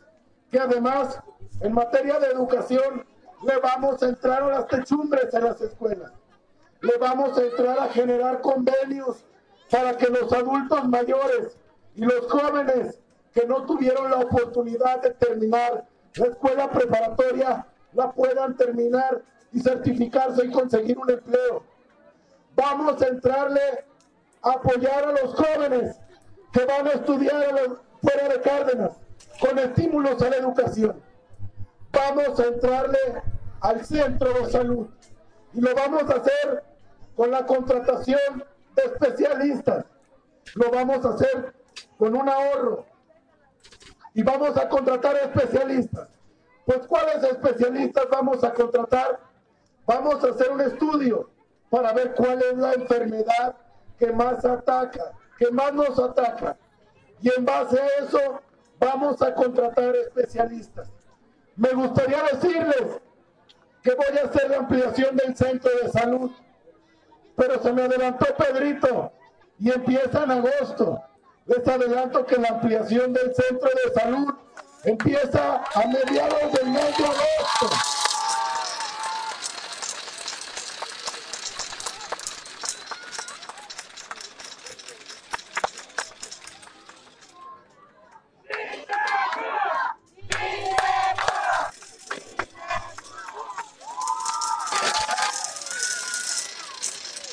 que 0.49 0.59
además 0.59 1.19
en 1.61 1.73
materia 1.73 2.19
de 2.19 2.27
educación 2.27 3.05
le 3.43 3.57
vamos 3.57 4.01
a 4.03 4.07
entrar 4.07 4.43
a 4.43 4.47
las 4.47 4.67
techumbres 4.67 5.33
en 5.33 5.43
las 5.43 5.59
escuelas. 5.61 6.11
Le 6.81 6.97
vamos 6.99 7.37
a 7.37 7.43
entrar 7.43 7.79
a 7.79 7.89
generar 7.89 8.41
convenios 8.41 9.23
para 9.69 9.95
que 9.97 10.07
los 10.07 10.31
adultos 10.33 10.87
mayores 10.87 11.57
y 11.95 12.01
los 12.01 12.31
jóvenes 12.31 12.99
que 13.33 13.45
no 13.45 13.65
tuvieron 13.65 14.11
la 14.11 14.17
oportunidad 14.17 15.01
de 15.01 15.11
terminar 15.11 15.87
la 16.15 16.25
escuela 16.25 16.69
preparatoria 16.69 17.65
la 17.93 18.11
puedan 18.11 18.55
terminar 18.57 19.21
y 19.53 19.59
certificarse 19.59 20.45
y 20.45 20.51
conseguir 20.51 20.97
un 20.97 21.09
empleo. 21.09 21.63
Vamos 22.55 23.01
a 23.01 23.07
entrarle 23.07 23.61
a 24.41 24.51
apoyar 24.51 25.05
a 25.05 25.11
los 25.11 25.35
jóvenes 25.35 25.97
que 26.51 26.65
van 26.65 26.87
a 26.87 26.91
estudiar 26.91 27.55
fuera 28.01 28.27
de 28.27 28.41
Cárdenas 28.41 28.91
con 29.39 29.57
estímulos 29.59 30.21
a 30.21 30.29
la 30.29 30.37
educación. 30.37 31.01
Vamos 31.91 32.39
a 32.39 32.45
entrarle 32.45 32.99
al 33.61 33.85
centro 33.85 34.33
de 34.33 34.51
salud 34.51 34.87
y 35.53 35.61
lo 35.61 35.75
vamos 35.75 36.03
a 36.03 36.15
hacer 36.15 36.63
con 37.15 37.31
la 37.31 37.45
contratación 37.45 38.43
de 38.75 38.83
especialistas. 38.83 39.85
Lo 40.55 40.71
vamos 40.71 41.05
a 41.05 41.09
hacer 41.09 41.53
con 41.97 42.15
un 42.15 42.27
ahorro 42.27 42.85
y 44.13 44.23
vamos 44.23 44.57
a 44.57 44.67
contratar 44.67 45.15
especialistas. 45.17 46.07
Pues 46.65 46.79
¿cuáles 46.87 47.23
especialistas 47.23 48.07
vamos 48.09 48.43
a 48.43 48.53
contratar? 48.53 49.19
Vamos 49.85 50.23
a 50.23 50.29
hacer 50.29 50.51
un 50.51 50.61
estudio 50.61 51.29
para 51.69 51.93
ver 51.93 52.13
cuál 52.13 52.41
es 52.41 52.57
la 52.57 52.73
enfermedad 52.73 53.55
que 53.97 54.11
más 54.11 54.43
ataca, 54.45 55.11
que 55.37 55.49
más 55.51 55.73
nos 55.73 55.97
ataca. 55.99 56.57
Y 57.21 57.29
en 57.35 57.45
base 57.45 57.79
a 57.79 57.87
eso 58.03 58.41
vamos 58.79 59.21
a 59.21 59.33
contratar 59.33 59.95
especialistas. 59.95 60.89
Me 61.55 61.69
gustaría 61.69 62.23
decirles 62.23 62.99
que 63.83 63.93
voy 63.93 64.17
a 64.17 64.25
hacer 64.25 64.49
la 64.49 64.57
ampliación 64.57 65.15
del 65.15 65.35
centro 65.35 65.71
de 65.83 65.89
salud, 65.89 66.31
pero 67.35 67.61
se 67.61 67.71
me 67.73 67.83
adelantó 67.83 68.25
Pedrito 68.35 69.11
y 69.59 69.71
empieza 69.71 70.23
en 70.23 70.31
agosto. 70.31 71.01
Les 71.45 71.67
adelanto 71.67 72.25
que 72.25 72.37
la 72.37 72.49
ampliación 72.49 73.13
del 73.13 73.33
centro 73.33 73.69
de 73.83 73.93
salud 73.99 74.33
empieza 74.83 75.63
a 75.73 75.87
mediados 75.87 76.51
del 76.53 76.69
mes 76.69 76.97
de 76.97 77.05
agosto. 77.05 77.69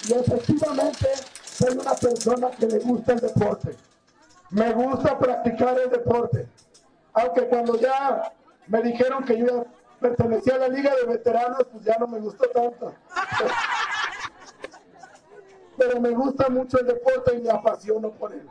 Y 0.08 0.12
efectivamente 0.14 1.08
soy 1.44 1.76
una 1.76 1.94
persona 2.28 2.50
que 2.50 2.66
le 2.66 2.78
gusta 2.80 3.12
el 3.12 3.20
deporte. 3.20 3.76
Me 4.50 4.72
gusta 4.72 5.18
practicar 5.18 5.78
el 5.78 5.90
deporte. 5.90 6.48
Aunque 7.12 7.46
cuando 7.48 7.76
ya 7.76 8.32
me 8.66 8.82
dijeron 8.82 9.24
que 9.24 9.38
yo 9.38 9.66
pertenecía 10.00 10.54
a 10.54 10.58
la 10.58 10.68
Liga 10.68 10.94
de 10.94 11.06
Veteranos, 11.06 11.66
pues 11.70 11.84
ya 11.84 11.96
no 11.98 12.06
me 12.06 12.18
gustó 12.18 12.48
tanto. 12.50 12.94
Pero 15.76 16.00
me 16.00 16.10
gusta 16.10 16.48
mucho 16.48 16.80
el 16.80 16.86
deporte 16.86 17.36
y 17.36 17.42
me 17.42 17.50
apasiono 17.50 18.10
por 18.10 18.32
él. 18.32 18.48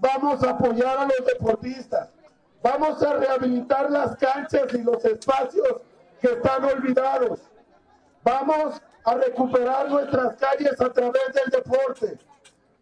Vamos 0.00 0.42
a 0.42 0.50
apoyar 0.50 0.98
a 0.98 1.04
los 1.04 1.26
deportistas. 1.26 2.10
Vamos 2.62 3.02
a 3.02 3.14
rehabilitar 3.14 3.90
las 3.90 4.16
canchas 4.16 4.74
y 4.74 4.82
los 4.82 5.04
espacios 5.04 5.82
que 6.20 6.28
están 6.28 6.64
olvidados. 6.64 7.40
Vamos 8.24 8.82
a 9.04 9.14
recuperar 9.14 9.88
nuestras 9.88 10.34
calles 10.36 10.80
a 10.80 10.92
través 10.92 11.32
del 11.32 11.50
deporte. 11.50 12.18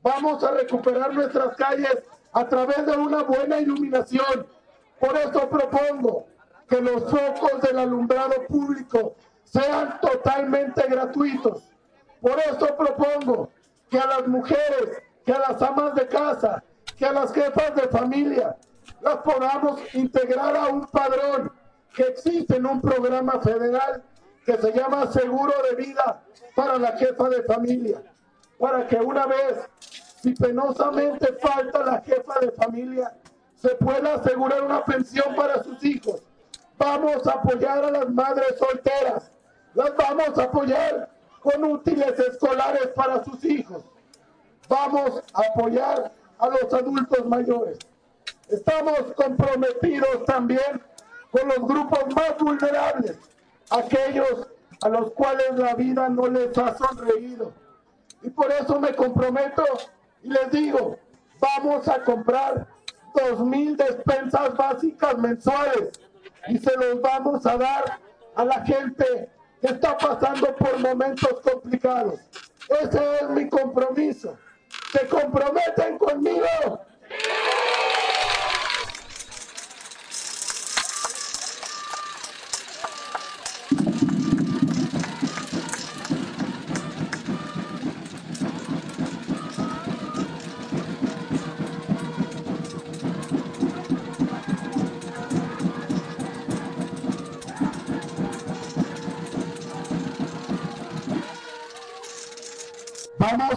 Vamos 0.04 0.44
a 0.44 0.50
recuperar 0.50 1.14
nuestras 1.14 1.56
calles 1.56 2.02
a 2.34 2.46
través 2.46 2.84
de 2.84 2.94
una 2.94 3.22
buena 3.22 3.58
iluminación. 3.58 4.46
Por 5.00 5.16
eso 5.16 5.48
propongo 5.48 6.26
que 6.68 6.78
los 6.82 7.04
focos 7.04 7.62
del 7.62 7.78
alumbrado 7.78 8.46
público 8.46 9.16
sean 9.44 9.98
totalmente 10.00 10.82
gratuitos. 10.88 11.62
Por 12.20 12.38
eso 12.38 12.76
propongo 12.76 13.48
que 13.88 13.98
a 13.98 14.06
las 14.06 14.28
mujeres, 14.28 15.02
que 15.24 15.32
a 15.32 15.38
las 15.38 15.62
amas 15.62 15.94
de 15.94 16.06
casa, 16.06 16.62
que 16.98 17.06
a 17.06 17.12
las 17.12 17.32
jefas 17.32 17.74
de 17.74 17.88
familia, 17.88 18.56
las 19.00 19.16
podamos 19.16 19.80
integrar 19.94 20.54
a 20.54 20.66
un 20.66 20.86
padrón 20.86 21.50
que 21.94 22.02
existe 22.02 22.56
en 22.56 22.66
un 22.66 22.82
programa 22.82 23.40
federal 23.40 24.02
que 24.44 24.58
se 24.58 24.70
llama 24.70 25.06
Seguro 25.06 25.54
de 25.70 25.76
Vida 25.76 26.22
para 26.54 26.76
la 26.78 26.92
jefa 26.98 27.30
de 27.30 27.42
familia, 27.44 28.02
para 28.58 28.86
que 28.86 28.96
una 28.96 29.26
vez 29.26 29.68
si 30.24 30.32
penosamente 30.32 31.34
falta 31.34 31.84
la 31.84 32.00
jefa 32.00 32.40
de 32.40 32.50
familia, 32.52 33.12
se 33.56 33.74
pueda 33.74 34.14
asegurar 34.14 34.62
una 34.62 34.82
pensión 34.82 35.36
para 35.36 35.62
sus 35.62 35.84
hijos. 35.84 36.22
Vamos 36.78 37.26
a 37.26 37.32
apoyar 37.32 37.84
a 37.84 37.90
las 37.90 38.08
madres 38.08 38.56
solteras. 38.58 39.30
Las 39.74 39.94
vamos 39.96 40.38
a 40.38 40.44
apoyar 40.44 41.10
con 41.40 41.62
útiles 41.64 42.18
escolares 42.18 42.88
para 42.96 43.22
sus 43.22 43.44
hijos. 43.44 43.84
Vamos 44.66 45.22
a 45.34 45.42
apoyar 45.42 46.10
a 46.38 46.48
los 46.48 46.72
adultos 46.72 47.26
mayores. 47.26 47.78
Estamos 48.48 49.00
comprometidos 49.16 50.24
también 50.24 50.82
con 51.30 51.48
los 51.48 51.68
grupos 51.68 52.06
más 52.16 52.38
vulnerables, 52.38 53.18
aquellos 53.68 54.48
a 54.80 54.88
los 54.88 55.10
cuales 55.12 55.54
la 55.56 55.74
vida 55.74 56.08
no 56.08 56.28
les 56.28 56.56
ha 56.56 56.74
sonreído. 56.78 57.52
Y 58.24 58.30
por 58.30 58.50
eso 58.50 58.80
me 58.80 58.94
comprometo 58.94 59.62
y 60.22 60.30
les 60.30 60.50
digo, 60.50 60.98
vamos 61.38 61.86
a 61.88 62.02
comprar 62.02 62.66
dos 63.14 63.40
mil 63.40 63.76
despensas 63.76 64.56
básicas 64.56 65.18
mensuales 65.18 65.90
y 66.48 66.58
se 66.58 66.76
los 66.76 67.00
vamos 67.02 67.44
a 67.46 67.56
dar 67.56 68.00
a 68.34 68.44
la 68.44 68.64
gente 68.64 69.30
que 69.60 69.66
está 69.66 69.96
pasando 69.96 70.54
por 70.56 70.78
momentos 70.78 71.40
complicados. 71.40 72.20
Ese 72.80 73.16
es 73.20 73.28
mi 73.30 73.48
compromiso. 73.48 74.38
¿Se 74.90 75.06
comprometen 75.06 75.98
conmigo? 75.98 76.80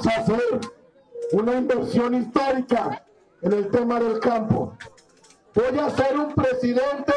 A 0.07 0.21
hacer 0.21 0.59
una 1.33 1.55
inversión 1.55 2.13
histórica 2.15 3.03
en 3.41 3.51
el 3.51 3.69
tema 3.69 3.99
del 3.99 4.19
campo. 4.19 4.77
Voy 5.53 5.79
a 5.79 5.89
ser 5.89 6.17
un 6.17 6.33
presidente 6.33 7.13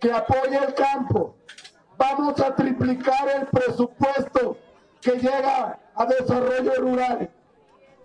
que 0.00 0.12
apoye 0.12 0.56
el 0.56 0.74
campo. 0.74 1.36
Vamos 1.96 2.40
a 2.40 2.54
triplicar 2.56 3.28
el 3.28 3.46
presupuesto 3.46 4.58
que 5.00 5.12
llega 5.12 5.78
a 5.94 6.06
desarrollo 6.06 6.74
rural. 6.78 7.30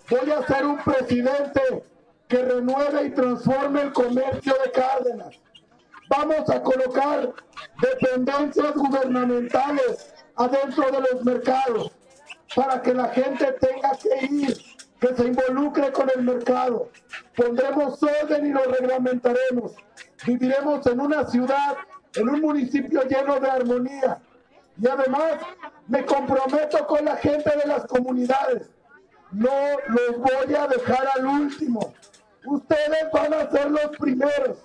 Voy 0.09 0.31
a 0.31 0.45
ser 0.45 0.67
un 0.67 0.77
presidente 0.77 1.83
que 2.27 2.37
renueve 2.43 3.05
y 3.05 3.09
transforme 3.11 3.81
el 3.81 3.93
comercio 3.93 4.53
de 4.63 4.71
Cárdenas. 4.71 5.39
Vamos 6.09 6.47
a 6.47 6.61
colocar 6.61 7.33
dependencias 7.81 8.73
gubernamentales 8.75 10.13
adentro 10.35 10.91
de 10.91 11.01
los 11.01 11.25
mercados 11.25 11.91
para 12.55 12.81
que 12.81 12.93
la 12.93 13.07
gente 13.09 13.51
tenga 13.53 13.91
que 13.97 14.25
ir, 14.25 14.57
que 14.99 15.15
se 15.15 15.27
involucre 15.27 15.91
con 15.91 16.09
el 16.15 16.23
mercado. 16.23 16.89
Pondremos 17.35 18.01
orden 18.03 18.45
y 18.45 18.49
lo 18.49 18.63
reglamentaremos. 18.63 19.73
Viviremos 20.25 20.85
en 20.87 20.99
una 20.99 21.25
ciudad, 21.27 21.77
en 22.15 22.29
un 22.29 22.41
municipio 22.41 23.01
lleno 23.03 23.39
de 23.39 23.49
armonía. 23.49 24.19
Y 24.81 24.87
además 24.87 25.33
me 25.87 26.05
comprometo 26.05 26.85
con 26.87 27.05
la 27.05 27.15
gente 27.17 27.51
de 27.57 27.67
las 27.67 27.85
comunidades. 27.85 28.69
No 29.31 29.49
los 29.87 30.17
voy 30.17 30.55
a 30.55 30.67
dejar 30.67 31.07
al 31.15 31.25
último. 31.25 31.93
Ustedes 32.45 33.11
van 33.13 33.33
a 33.33 33.49
ser 33.49 33.71
los 33.71 33.97
primeros. 33.97 34.57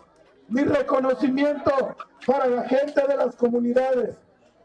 Mi 0.48 0.62
reconocimiento 0.62 1.96
para 2.26 2.46
la 2.46 2.62
gente 2.64 3.00
de 3.06 3.16
las 3.16 3.36
comunidades, 3.36 4.16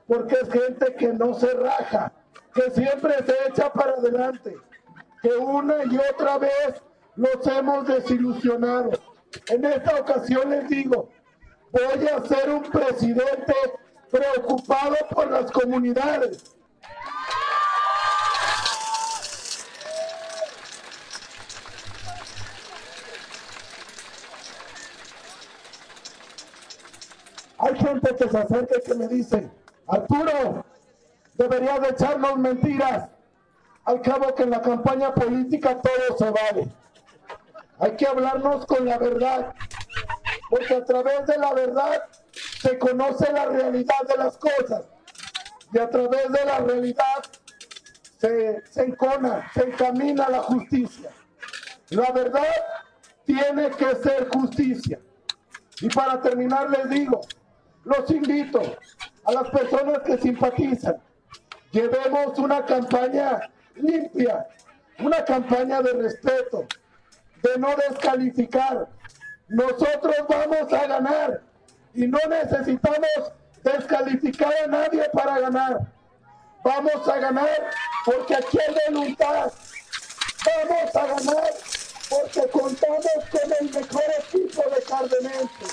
porque 0.08 0.36
es 0.36 0.50
gente 0.50 0.96
que 0.96 1.08
no 1.14 1.34
se 1.34 1.52
raja, 1.54 2.12
que 2.54 2.72
siempre 2.72 3.14
se 3.26 3.36
echa 3.48 3.72
para 3.72 3.94
adelante, 3.94 4.56
que 5.22 5.30
una 5.30 5.86
y 5.86 5.98
otra 5.98 6.38
vez 6.38 6.82
los 7.16 7.46
hemos 7.48 7.88
desilusionado. 7.88 8.92
En 9.48 9.66
esta 9.66 9.96
ocasión 10.00 10.50
les 10.50 10.68
digo, 10.68 11.10
voy 11.72 12.08
a 12.08 12.24
ser 12.26 12.50
un 12.50 12.64
presidente 12.64 13.54
preocupado 14.10 14.96
por 15.12 15.32
las 15.32 15.52
comunidades. 15.52 16.56
Hay 27.58 27.76
gente 27.78 28.16
que 28.16 28.28
se 28.28 28.38
acerca 28.38 28.76
y 28.78 28.82
que 28.82 28.96
me 28.96 29.08
dice, 29.08 29.50
Arturo, 29.88 30.66
deberías 31.36 31.82
de 31.82 31.90
echarnos 31.90 32.38
mentiras. 32.38 33.10
Al 33.86 34.02
cabo 34.02 34.36
que 34.36 34.44
en 34.44 34.52
la 34.52 34.62
campaña 34.62 35.14
política 35.14 35.82
todo 35.82 36.18
se 36.18 36.30
vale. 36.30 36.68
Hay 37.80 37.96
que 37.96 38.06
hablarnos 38.06 38.66
con 38.68 38.86
la 38.86 38.98
verdad, 39.00 39.56
porque 40.50 40.76
a 40.76 40.86
través 40.86 41.26
de 41.26 41.38
la 41.38 41.54
verdad 41.54 42.04
se 42.60 42.78
conoce 42.78 43.32
la 43.34 43.46
realidad 43.46 44.02
de 44.08 44.18
las 44.18 44.38
cosas 44.38 44.84
y 45.74 45.80
a 45.80 45.90
través 45.90 46.32
de 46.32 46.46
la 46.46 46.60
realidad 46.60 47.24
se, 48.20 48.62
se 48.70 48.84
encona, 48.84 49.50
se 49.54 49.64
encamina 49.64 50.30
la 50.30 50.44
justicia. 50.44 51.10
La 51.90 52.12
verdad 52.12 52.44
tiene 53.26 53.70
que 53.72 53.96
ser 53.96 54.30
justicia. 54.30 55.00
Y 55.82 55.90
para 55.90 56.22
terminar 56.22 56.70
les 56.70 56.90
digo, 56.90 57.22
los 57.84 58.10
invito 58.12 58.62
a 59.26 59.32
las 59.32 59.50
personas 59.50 60.00
que 60.00 60.18
simpatizan, 60.18 61.02
llevemos 61.72 62.38
una 62.38 62.66
campaña 62.66 63.50
limpia, 63.76 64.48
una 65.00 65.24
campaña 65.26 65.82
de 65.82 65.94
respeto, 65.94 66.68
de 67.42 67.58
no 67.58 67.76
descalificar. 67.76 68.88
Nosotros 69.48 70.16
vamos 70.30 70.74
a 70.74 70.88
ganar 70.88 71.42
y 71.94 72.08
no 72.08 72.20
necesitamos 72.30 73.34
descalificar 73.64 74.54
a 74.64 74.68
nadie 74.68 75.10
para 75.14 75.40
ganar. 75.40 75.80
Vamos 76.64 77.08
a 77.08 77.18
ganar 77.18 77.70
porque 78.06 78.36
aquí 78.36 78.58
hay 78.60 78.94
voluntad. 78.94 79.52
Vamos 80.46 80.96
a 80.96 81.06
ganar 81.08 81.54
porque 82.10 82.50
contamos 82.50 83.06
con 83.32 83.54
el 83.60 83.74
mejor 83.74 84.04
equipo 84.20 84.64
de 84.70 84.84
Cardenense. 84.84 85.66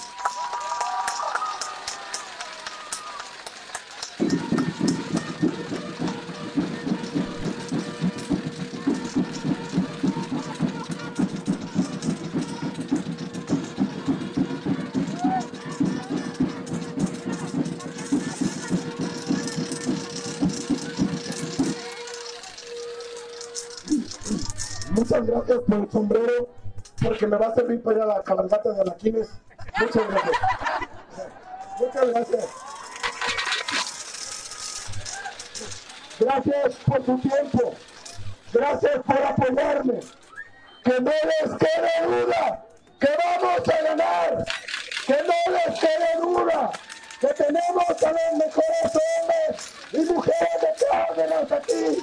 Muchas 25.09 25.27
gracias 25.27 25.59
por 25.67 25.79
el 25.79 25.91
sombrero, 25.91 26.49
porque 27.03 27.27
me 27.27 27.39
va 27.39 27.47
a 27.47 27.55
servir 27.55 27.83
para 27.83 27.97
ir 27.97 28.03
a 28.03 28.07
la 28.07 28.23
cabalgata 28.23 28.73
de 28.73 28.81
Alaquines. 28.83 29.31
Muchas 29.81 30.07
gracias. 30.07 30.37
Muchas 31.81 32.09
gracias. 32.09 32.47
Gracias 36.21 36.75
por 36.85 37.07
su 37.07 37.19
tiempo. 37.21 37.75
Gracias 38.53 39.01
por 39.07 39.23
apoyarme. 39.23 40.01
Que 40.85 41.01
no 41.01 41.11
les 41.11 41.57
quede 41.57 42.07
duda 42.07 42.65
que 43.01 43.09
vamos 43.25 43.67
a 43.67 43.83
ganar. 43.83 44.45
Que 45.07 45.17
no 45.23 45.53
les 45.55 45.81
quede 45.81 46.21
duda 46.21 46.71
que 47.19 47.29
tenemos 47.29 48.03
a 48.03 48.13
los 48.13 48.47
mejores 48.47 48.93
hombres 48.95 49.73
y 49.91 50.13
mujeres 50.13 50.61
de 50.61 50.87
Cárdenas 50.87 51.53
aquí. 51.53 52.03